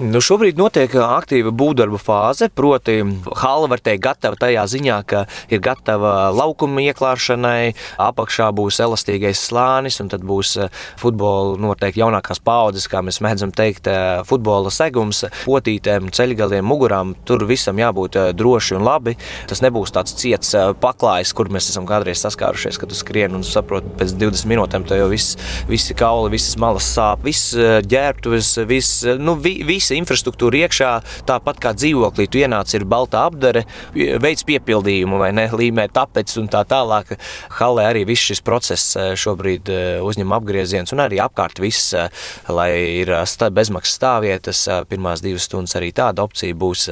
Nu, 0.00 0.22
šobrīd 0.24 0.56
notiek 0.56 0.94
aktīva 0.96 1.50
būvdarbu 1.52 1.98
fāze, 2.00 2.46
proti, 2.48 2.94
hala 3.42 3.66
var 3.68 3.80
teikt, 3.84 4.00
gatava 4.06 4.38
tajā 4.40 4.62
ziņā, 4.72 4.94
ka 5.04 5.18
ir 5.52 5.60
gatava 5.60 6.30
laukuma 6.32 6.80
ieklāšanai, 6.86 7.74
apakšā 8.00 8.46
būs 8.56 8.78
elastīgais 8.80 9.42
slānis, 9.50 10.00
un 10.00 10.08
tad 10.08 10.24
būs 10.24 10.54
futbola 11.00 11.58
noteikti 11.60 12.00
jaunākās 12.00 12.40
paudzes, 12.40 12.86
kā 12.88 13.02
mēs 13.04 13.20
mēdzam 13.20 13.52
teikt, 13.52 13.90
futbola 14.24 14.72
segums, 14.72 15.26
potītēm, 15.44 16.08
ceļgaliem, 16.08 16.64
mugurām. 16.64 17.12
Tur 17.28 17.44
visam 17.50 17.76
jābūt 17.76 18.16
droši 18.38 18.78
un 18.78 18.88
labi. 18.88 19.18
Tas 19.52 19.60
nebūs 19.60 19.92
tāds 19.92 20.16
ciets 20.16 20.56
paklājs, 20.80 21.34
kur 21.36 21.52
mēs 21.52 21.68
esam 21.68 21.84
kādreiz 21.90 22.24
saskārušies, 22.24 22.80
kad 22.80 22.88
tu 22.88 22.96
skrien 22.96 23.36
un 23.36 23.44
saproti, 23.44 23.92
pēc 24.00 24.16
20 24.16 24.48
minūtēm 24.54 24.88
tev 24.88 25.04
jau 25.04 25.12
viss, 25.12 25.36
visi 25.68 25.92
kauli, 26.00 26.32
visas 26.38 26.56
malas 26.56 26.88
sāp, 26.96 27.28
viss 27.28 27.52
ģērbtuves, 27.92 28.54
viss, 28.72 29.04
nu, 29.20 29.36
vi, 29.36 29.58
visa 29.82 29.98
infrastruktūra 29.98 30.62
iekšā, 30.62 30.90
tāpat 31.26 31.58
kā 31.62 31.72
dzīvoklī, 31.74 32.28
tu 32.30 32.38
ienāc 32.38 32.70
ir 32.76 32.86
balta 32.86 33.24
apdare, 33.26 33.64
veids 33.92 34.46
piepildījumu 34.46 35.18
vai 35.18 35.32
ne, 35.34 35.48
līmē 35.50 35.88
tapets 35.92 36.38
un 36.38 36.46
tā 36.52 36.62
tālāk. 36.68 37.16
Halē 37.58 37.88
arī 37.90 38.04
viss 38.06 38.30
šis 38.30 38.42
process 38.46 38.94
eh, 38.96 39.12
šobrīd 39.18 39.72
eh, 39.72 39.98
uzņem 40.04 40.34
apgrieziens 40.36 40.94
un 40.94 41.02
arī 41.02 41.18
apkārt 41.22 41.58
viss, 41.62 41.90
eh, 41.98 42.12
lai 42.52 42.70
ir 43.02 43.10
bezmaksas 43.52 43.98
stāvvietas, 43.98 44.62
pirmās 44.88 45.22
divas 45.24 45.48
stundas 45.48 45.74
arī 45.78 45.90
tāda 45.96 46.22
opcija 46.22 46.54
būs. 46.54 46.88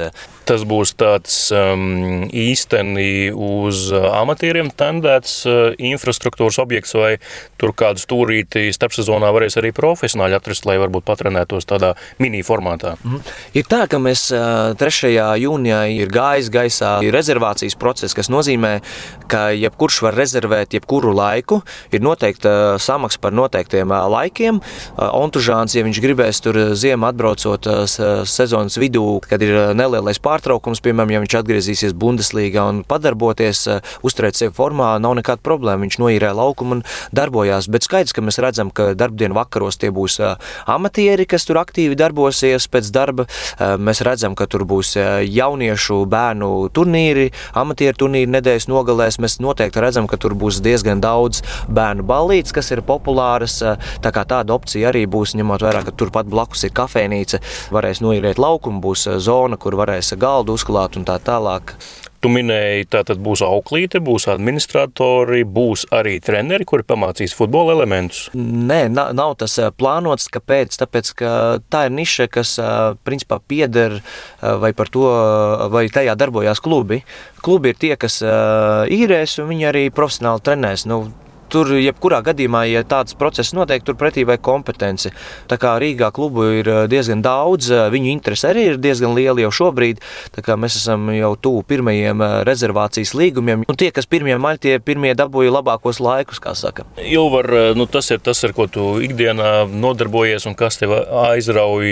Tas 0.47 0.63
būs 0.67 0.93
tāds 0.99 1.35
um, 1.55 2.25
īsteni 2.27 3.31
uz 3.31 3.91
amatieriem 3.93 4.71
tendēts 4.75 5.45
infrastruktūras 5.77 6.59
objekts 6.63 6.95
vai 6.97 7.13
tur 7.61 7.73
kādu 7.77 8.01
stūrīti 8.03 8.67
starpsezonā 8.75 9.31
varēs 9.31 9.57
arī 9.61 9.71
profesionāļi 9.75 10.37
atrast, 10.39 10.67
lai 10.67 10.79
varbūt 10.81 11.07
patrenētos 11.07 11.69
tādā 11.69 11.93
mini 12.19 12.41
formātā 12.45 12.80
formātā. 12.81 12.97
Mm. 13.03 13.21
Ir 13.53 13.65
tā, 13.69 13.85
ka 13.89 13.99
mēs 13.99 14.29
3. 14.31 15.11
jūnijā 15.41 15.81
ir 15.95 16.11
gājis 16.11 16.49
gaisā 16.51 16.91
ir 17.05 17.13
rezervācijas 17.13 17.77
process, 17.79 18.13
kas 18.13 18.29
nozīmē, 18.29 18.81
ka 19.27 19.51
jebkurš 19.55 20.01
var 20.05 20.15
rezervēt 20.15 20.73
jebkuru 20.73 21.13
laiku. 21.13 21.61
Ir 21.91 22.01
noteikta 22.01 22.77
samaksa 22.79 23.19
par 23.21 23.33
noteiktiem 23.33 23.89
laikiem. 23.89 24.61
Ontužāns, 24.97 25.75
ja 25.75 25.83
viņš 25.85 26.01
gribēs 26.01 26.41
tur 26.43 26.57
ziemā 26.75 27.11
atbraucot 27.11 27.67
sezonas 28.25 28.77
vidū, 28.81 29.21
kad 29.27 29.41
ir 29.41 29.73
nelielais 29.75 30.19
pārtraukums, 30.21 30.81
piemēram, 30.83 31.13
ja 31.15 31.23
viņš 31.23 31.37
atgriezīsies 31.41 31.95
Bundeslīgā 31.97 32.65
un 32.69 32.83
padarboties, 32.87 33.67
uzturēt 34.05 34.39
sevi 34.39 34.55
formā, 34.55 34.93
nav 35.01 35.17
nekāda 35.19 35.43
problēma. 35.45 35.85
Viņš 35.85 35.99
noīrē 36.01 36.33
laukumu 36.37 36.79
un 36.79 36.83
darbojās. 37.15 37.69
Bet 37.71 37.87
skaidrs, 37.87 38.15
ka 38.15 38.23
mēs 38.23 38.39
redzam, 38.43 38.71
ka 38.73 38.91
darbdienu 38.97 39.37
vakaros 39.37 39.79
tie 39.81 39.91
būs 39.93 40.19
amatieri, 40.69 41.27
kas 41.29 41.47
tur 41.47 41.59
aktīvi 41.61 41.97
darbosies 41.99 42.67
pēc 42.71 42.91
darba. 42.95 43.27
Mēs 43.59 44.03
redzam, 44.07 44.35
ka 44.35 44.49
tur 44.51 44.65
būs 44.67 44.95
jauni 44.97 45.61
jauniešu 45.61 46.05
bērnu 46.09 46.49
turnīri, 46.73 47.29
amatieru 47.57 47.97
turnīri 48.05 48.31
nedēļas 48.31 48.67
nogalēs. 48.71 49.19
Mēs 49.21 49.39
noteikti 49.43 49.81
redzam, 49.83 50.07
ka 50.07 50.17
tur 50.17 50.35
būs 50.35 50.61
diezgan 50.63 51.01
daudz 51.01 51.41
bērnu 51.69 52.05
ballītes, 52.07 52.53
kas 52.55 52.71
ir 52.71 52.83
populāras. 52.85 53.59
Tā 54.01 54.13
kā 54.13 54.25
tāda 54.25 54.55
opcija 54.55 54.91
arī 54.91 55.05
būs, 55.05 55.35
ņemot 55.37 55.65
vērā, 55.65 55.83
ka 55.85 55.95
turpat 55.95 56.29
blakus 56.31 56.65
ir 56.67 56.75
kafejnīca, 56.75 57.41
varēs 57.71 58.01
noiet 58.01 58.39
laukumu, 58.41 58.81
būs 58.81 59.07
zona, 59.19 59.57
kur 59.57 59.77
varēs 59.79 60.15
galdu 60.17 60.57
uzklāt 60.57 60.97
un 60.97 61.05
tā 61.07 61.19
tālāk. 61.21 61.75
Tu 62.21 62.29
minēji, 62.29 62.85
ka 62.93 63.15
būs 63.17 63.41
auklīte, 63.41 63.97
būs 63.97 64.27
administratori, 64.29 65.41
būs 65.41 65.87
arī 65.89 66.19
treneri, 66.21 66.67
kuri 66.69 66.85
pamācīs 66.85 67.33
futbola 67.33 67.73
elementus. 67.73 68.27
Nē, 68.37 68.83
nav, 68.93 69.15
nav 69.17 69.33
tas 69.41 69.57
plānots. 69.73 70.29
Kāpēc? 70.29 70.77
Tāpēc, 70.83 71.09
ka 71.17 71.31
tā 71.73 71.87
ir 71.89 71.95
niša, 71.97 72.27
kas 72.29 72.53
principā 73.07 73.39
pieder 73.41 73.97
vai 74.41 74.69
par 74.77 74.93
to, 74.93 75.07
vai 75.73 75.87
tajā 75.89 76.13
darbojās 76.19 76.61
klubi. 76.61 77.01
Klubi 77.41 77.73
ir 77.73 77.81
tie, 77.81 77.95
kas 77.97 78.19
īrēs, 78.21 79.39
un 79.41 79.49
viņi 79.49 79.69
arī 79.71 79.83
profesionāli 79.89 80.45
trenēs. 80.45 80.85
Nu, 80.85 81.07
tur, 81.51 81.71
jebkurā 81.77 82.21
gadījumā, 82.25 82.63
ja 82.71 82.83
tāds 82.87 83.15
process 83.17 83.55
notiek, 83.55 83.83
tur 83.85 83.97
pretī 83.99 84.23
vajag 84.27 84.43
kompetenci. 84.45 85.11
Tā 85.51 85.57
kā 85.61 85.75
Rīgā 85.81 86.11
klubu 86.15 86.47
ir 86.59 86.69
eh, 86.71 86.81
diezgan 86.91 87.23
daudz, 87.25 87.69
eh, 87.71 87.87
viņu 87.93 88.11
interese 88.11 88.49
arī 88.51 88.67
ir 88.71 88.81
diezgan 88.81 89.15
liela 89.17 89.43
jau 89.43 89.51
šobrīd. 89.61 90.01
Mēs 90.61 90.77
esam 90.77 91.07
jau 91.13 91.31
tuvu 91.39 91.63
pirmajiem 91.67 92.23
eh, 92.25 92.35
rezervācijas 92.47 93.13
līgumiem. 93.17 93.65
Un 93.69 93.79
tie, 93.79 93.91
kas 93.95 94.09
pirmie 94.09 94.37
maļ, 94.41 94.61
tie 94.63 94.77
pirmie 94.83 95.13
dabūja 95.17 95.53
labākos 95.57 96.01
laikus, 96.03 96.41
kā 96.43 96.55
saka. 96.57 96.85
Ilvar, 97.01 97.49
nu 97.77 97.87
tas 97.91 98.11
ir 98.13 98.21
tas, 98.23 98.43
ar 98.47 98.55
ko 98.57 98.67
tu 98.71 98.87
ikdienā 99.03 99.67
nodarbojies 99.71 100.47
un 100.49 100.57
kas 100.59 100.79
tev 100.81 100.95
aizrauj. 101.25 101.91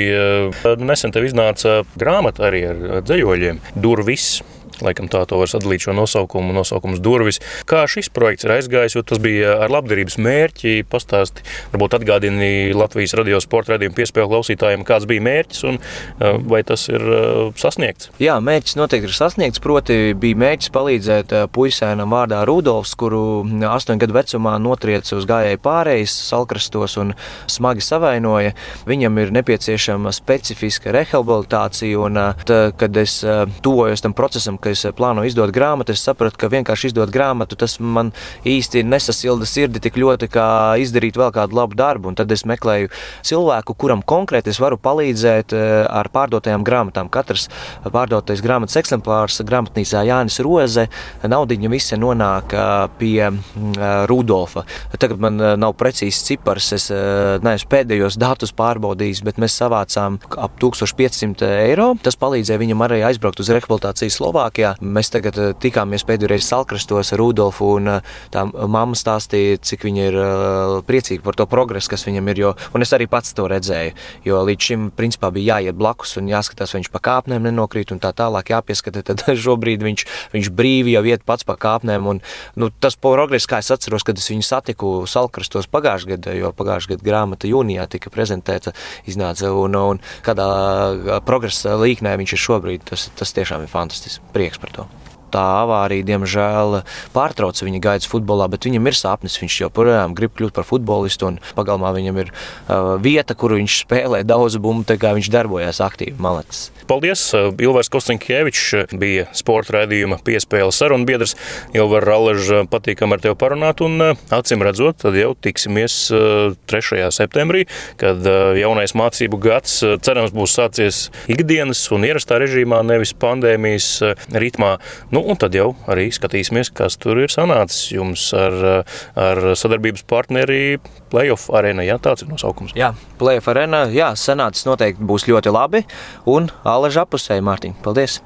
Nesen 0.79 1.15
tev 1.15 1.27
iznāca 1.27 1.81
grāmata 1.99 2.47
arī 2.49 2.63
ar 2.71 3.03
dzējoļiem. 3.05 3.61
Durvis 3.79 4.39
Laikam 4.85 5.09
tā 5.11 5.23
to 5.29 5.39
var 5.41 5.49
sadalīt 5.51 5.83
šo 5.85 5.95
nosaukumu, 5.97 6.53
nosaukums 6.55 7.01
durvis. 7.03 7.41
Kā 7.69 7.83
šis 7.89 8.11
projekts 8.13 8.47
ir 8.47 8.55
aizgājis, 8.55 8.95
jo 8.97 9.03
tas 9.05 9.21
bija 9.23 9.57
ar 9.65 9.73
labdarības 9.73 10.19
mērķi. 10.21 10.75
Pastāsti, 10.89 11.43
varbūt 11.73 11.97
atgādini 11.99 12.71
Latvijas 12.77 13.15
radio 13.19 13.39
sporta 13.43 13.75
radījumu 13.75 13.97
piespēļu 13.97 14.31
klausītājiem, 14.31 14.85
kāds 14.87 15.07
bija 15.09 15.25
mērķis 15.25 15.65
un 15.69 15.79
uh, 15.79 16.39
vai 16.49 16.61
tas 16.67 16.87
ir 16.91 17.03
uh, 17.03 17.51
sasniegts. 17.59 18.11
Jā, 18.21 18.37
mērķis 18.43 18.77
noteikti 18.79 19.09
ir 19.09 19.15
sasniegts. 19.15 19.61
Proti, 19.63 19.99
bija 20.19 20.39
mērķis 20.39 20.73
palīdzēt 20.75 21.35
uh, 21.35 21.45
puisēnam 21.53 22.15
vārdā 22.15 22.41
Rudolfs, 22.47 22.95
kuru 22.99 23.43
astoņu 23.69 24.03
gadu 24.03 24.17
vecumā 24.17 24.55
notrieca 24.61 25.17
uz 25.17 25.27
gājēju 25.29 25.61
pārējais, 25.65 26.15
salkrastos 26.29 26.97
un 27.01 27.13
smagi 27.51 27.83
savainoja. 27.85 28.55
Viņam 28.89 29.19
ir 29.23 29.33
nepieciešama 29.39 30.13
specifiska 30.15 30.93
rehabilitācija, 30.95 31.99
un 32.05 32.21
tā, 32.47 32.59
kad 32.79 32.97
es 32.99 33.19
tuvojos 33.65 34.03
tam 34.05 34.15
procesam, 34.17 34.59
ka 34.69 34.75
es 34.77 34.85
plānoju 34.95 35.29
izdot 35.29 35.51
grāmatu, 35.53 35.93
es 35.93 36.03
sapratu, 36.05 36.37
ka 36.37 36.49
vienkārši 36.51 36.91
izdot 36.91 37.09
grāmatu 37.13 37.57
tas 37.59 37.77
man 37.79 38.11
īsti 38.47 38.83
nesasilda 38.85 39.47
sirdi 39.49 39.81
tik 39.81 39.97
ļoti, 39.97 40.29
kā 40.31 40.47
izdarīt 40.81 41.17
vēl 41.17 41.31
kādu 41.33 41.57
labu 41.57 41.77
darbu. 41.79 42.11
Un 42.11 42.17
tad 42.19 42.31
es 42.31 42.45
meklēju 42.49 42.91
cilvēku, 43.25 43.75
kuram 43.79 44.03
konkrēti 44.05 44.53
es 44.53 44.59
varu 44.61 44.77
palīdzēt 44.81 45.55
eh, 45.57 45.85
ar 45.89 46.11
pārdotajām 46.13 46.65
grāmatām. 46.67 47.09
Katrs 47.09 47.47
pārdotais 47.85 48.43
grāmatas 48.45 48.77
eksemplārs 48.81 49.41
grāmatnīcā 49.45 50.03
Jānis 50.07 50.39
Roze, 50.45 50.87
naudiņa 51.25 51.73
visi 51.73 51.99
nonāk 51.99 52.53
eh, 52.53 52.69
pie 52.99 53.29
mm, 53.31 53.73
eh, 53.73 53.97
Rudolfa. 54.09 54.65
Tagad 54.99 55.21
man 55.23 55.39
nav 55.39 55.75
precīzs 55.79 56.21
cipars, 56.27 56.73
es 56.75 56.89
neesmu 56.91 57.69
pēdējos 57.71 58.17
datus 58.19 58.51
pārbaudījis, 58.57 59.21
bet 59.23 59.39
mēs 59.39 59.55
savācām 59.61 60.17
ap 60.35 60.57
1500 60.61 61.47
eiro. 61.69 61.93
Tas 62.03 62.19
palīdzēja 62.19 62.59
viņam 62.59 62.83
arī 62.83 62.99
aizbraukt 63.07 63.39
uz 63.39 63.51
rehabilitāciju 63.53 64.11
Slovākijā. 64.11 64.58
Slovākijā. 64.59 64.75
Mēs 64.81 65.09
tagad 65.11 65.37
eh, 65.39 65.53
tikāmies 65.55 66.03
pēdējo 66.07 66.29
reizi 66.29 66.47
Salkrastos 66.49 67.13
ar 67.13 67.19
Rudolfu, 67.19 67.75
un 67.79 67.87
eh, 67.87 68.01
tā 68.31 68.45
mamma 68.45 68.97
stāstīja, 68.97 69.59
cik 69.63 69.85
viņa 69.87 70.07
ir 70.09 70.17
eh, 70.19 70.73
priecīga 70.87 71.23
par 71.23 71.35
to 71.35 71.45
progresu, 71.49 71.89
kas 71.89 72.05
viņam 72.07 72.27
ir. 72.29 72.39
Jo, 72.39 72.53
un 72.75 72.83
es 72.83 72.93
arī 72.95 73.07
pats 73.09 73.33
to 73.35 73.47
redzēju, 73.49 73.95
jo 74.25 74.41
līdz 74.47 74.69
šim 74.69 74.89
principā 74.95 75.31
bija 75.31 75.59
jāiet 75.59 75.77
blakus 75.79 76.17
un 76.19 76.29
jāskatās, 76.29 76.73
vai 76.73 76.81
viņš 76.81 76.91
pa 76.91 77.01
kāpnēm 77.03 77.47
nenokrīt 77.47 77.93
un 77.93 78.01
tā 78.03 78.11
tālāk 78.15 78.51
jāpieskata. 78.53 79.03
Tad 79.07 79.23
šobrīd 79.45 79.83
viņš, 79.85 80.05
viņš 80.35 80.51
brīvi 80.55 80.95
jau 80.97 81.03
iet 81.07 81.25
pats 81.27 81.47
pa 81.47 81.57
kāpnēm. 81.59 82.09
Un, 82.09 82.21
nu, 82.59 82.71
tas 82.71 82.99
progress, 82.99 83.47
kā 83.49 83.61
es 83.63 83.71
atceros, 83.71 84.05
kad 84.07 84.19
es 84.19 84.29
viņu 84.31 84.45
satiku 84.45 84.93
Salkrastos 85.09 85.69
pagājušajā 85.71 86.15
gadā, 86.15 86.35
jo 86.37 86.53
pagājušajā 86.55 86.97
gadā 86.97 87.09
grāmata 87.09 87.49
jūnijā 87.49 87.87
tika 87.91 88.11
prezentēta, 88.13 88.75
iznāca 89.09 89.51
un, 89.55 89.75
un 89.75 90.03
kādā 90.25 91.19
progresa 91.27 91.77
līknē 91.79 92.15
viņš 92.19 92.35
ir 92.35 92.45
šobrīd. 92.47 92.87
Tas, 92.89 93.09
tas 93.19 93.35
tiešām 93.35 93.65
ir 93.65 93.71
fantastiski 93.71 94.33
prieks 94.33 94.48
par 94.57 94.71
to 94.71 95.08
tā 95.33 95.45
avārija, 95.63 96.07
diemžēl, 96.11 96.81
pārtrauca 97.15 97.67
viņa 97.67 97.83
gaitas 97.83 98.09
futbolā, 98.11 98.49
bet 98.51 98.67
viņam 98.67 98.89
ir 98.89 98.97
sapnis. 98.97 99.37
Viņš 99.41 99.61
joprojām 99.65 100.15
grib 100.17 100.35
kļūt 100.37 100.55
par 100.57 100.67
futbolistu, 100.67 101.33
un 101.33 101.39
pagalmā 101.57 101.93
viņam 101.95 102.23
ir 102.25 102.33
uh, 102.33 102.95
vieta, 103.01 103.37
kur 103.37 103.55
viņš 103.57 103.79
spēlē 103.85 104.23
daudz 104.27 104.59
bumbu, 104.61 104.87
tā 104.89 104.99
kā 105.01 105.13
viņš 105.17 105.31
darbojās 105.33 105.81
aktīvi. 105.85 106.17
Malecis. 106.19 106.69
Paldies! 106.89 107.21
Ilvars 107.61 107.91
Kostinkievičs 107.93 108.95
bija 108.97 109.27
sporta 109.37 109.75
raidījuma 109.75 110.17
piespēles 110.25 110.79
sarunbiedrs. 110.81 111.35
Ilvar 111.77 112.01
Ralež, 112.07 112.49
patīkam 112.71 113.13
ar 113.13 113.21
tevi 113.21 113.37
parunāt, 113.37 113.83
un 113.85 114.01
acīm 114.33 114.63
redzot, 114.65 114.97
tad 115.03 115.13
jau 115.19 115.35
tiksimies 115.37 115.99
3. 116.09 117.03
septembrī, 117.13 117.67
kad 118.01 118.25
jaunais 118.57 118.95
mācību 118.97 119.37
gads 119.43 119.75
cerams 120.01 120.33
būs 120.33 120.55
sācies 120.57 121.03
ikdienas 121.29 121.83
un 121.93 122.07
ierastā 122.09 122.39
režīmā, 122.41 122.81
nevis 122.87 123.13
pandēmijas 123.21 123.91
ritmā. 124.33 124.71
Nu, 125.13 125.18
un 125.21 125.37
tad 125.39 125.55
jau 125.57 125.71
arī 125.89 126.07
skatīsimies, 126.13 126.71
kas 126.75 126.97
tur 127.01 127.19
ir 127.23 127.31
sanācis 127.33 127.91
jums 127.93 128.29
ar, 128.37 128.85
ar 129.19 129.41
sadarbības 129.59 130.05
partneri 130.09 130.79
Playoff 131.09 131.49
arēna. 131.55 131.85
Jā, 131.87 131.97
tāds 132.01 132.25
ir 132.25 132.31
nosaukums. 132.31 132.75
Jā, 132.77 132.93
Playoff 133.21 133.49
arēna, 133.51 133.85
jā, 133.93 134.11
sanācis 134.19 134.67
noteikti 134.69 135.05
būs 135.09 135.27
ļoti 135.29 135.53
labi. 135.53 135.83
Un 136.29 136.51
Aleža 136.67 137.05
apusēja 137.07 137.45
Mārtiņa. 137.45 137.79
Paldies! 137.85 138.19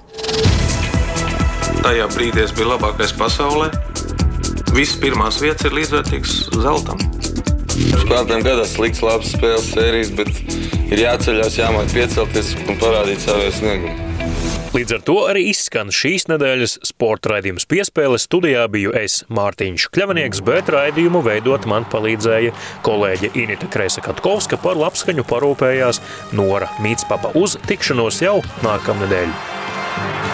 Tajā 1.84 2.08
brīdī 2.13 2.45
es 2.45 2.53
biju 2.56 2.69
labākais 2.69 3.12
pasaulē. 3.19 3.71
Visas 4.73 4.95
pirmās 5.01 5.41
vietas 5.43 5.67
ir 5.67 5.75
līdzvērtīgas 5.77 6.38
zeltam. 6.63 7.01
Spēlētājiem 7.73 8.45
gadās 8.45 8.73
slikts, 8.77 9.03
labs 9.03 9.34
spēles 9.36 9.67
sērijas, 9.73 10.13
bet 10.17 10.32
ir 10.93 11.03
jāceļās, 11.03 11.60
jāmāk 11.60 11.93
piecelties 11.93 12.53
un 12.67 12.79
parādīt 12.82 13.21
savu 13.25 13.51
sniegumu. 13.58 14.12
Līdz 14.73 14.93
ar 14.95 15.01
to 15.05 15.13
arī 15.29 15.43
izskan 15.51 15.91
šīs 15.93 16.23
nedēļas 16.31 16.79
sporta 16.89 17.36
raidījums 17.36 17.67
piespēles. 17.69 18.23
Studijā 18.25 18.63
biju 18.73 18.95
es, 18.97 19.19
Mārtiņš 19.29 19.86
Kļavnieks, 19.93 20.41
bet 20.47 20.71
raidījumu 20.73 21.21
veidot 21.27 21.67
man 21.69 21.86
palīdzēja 21.93 22.55
kolēģe 22.81 23.29
Inita 23.38 23.69
Kreisa-Katkovska 23.69 24.57
par 24.65 24.81
labskaņu 24.81 25.29
parūpējās 25.29 26.01
Nora 26.33 26.73
Mītspapa 26.81 27.36
uz 27.38 27.59
tikšanos 27.69 28.23
jau 28.25 28.39
nākamnedēļ. 28.65 30.33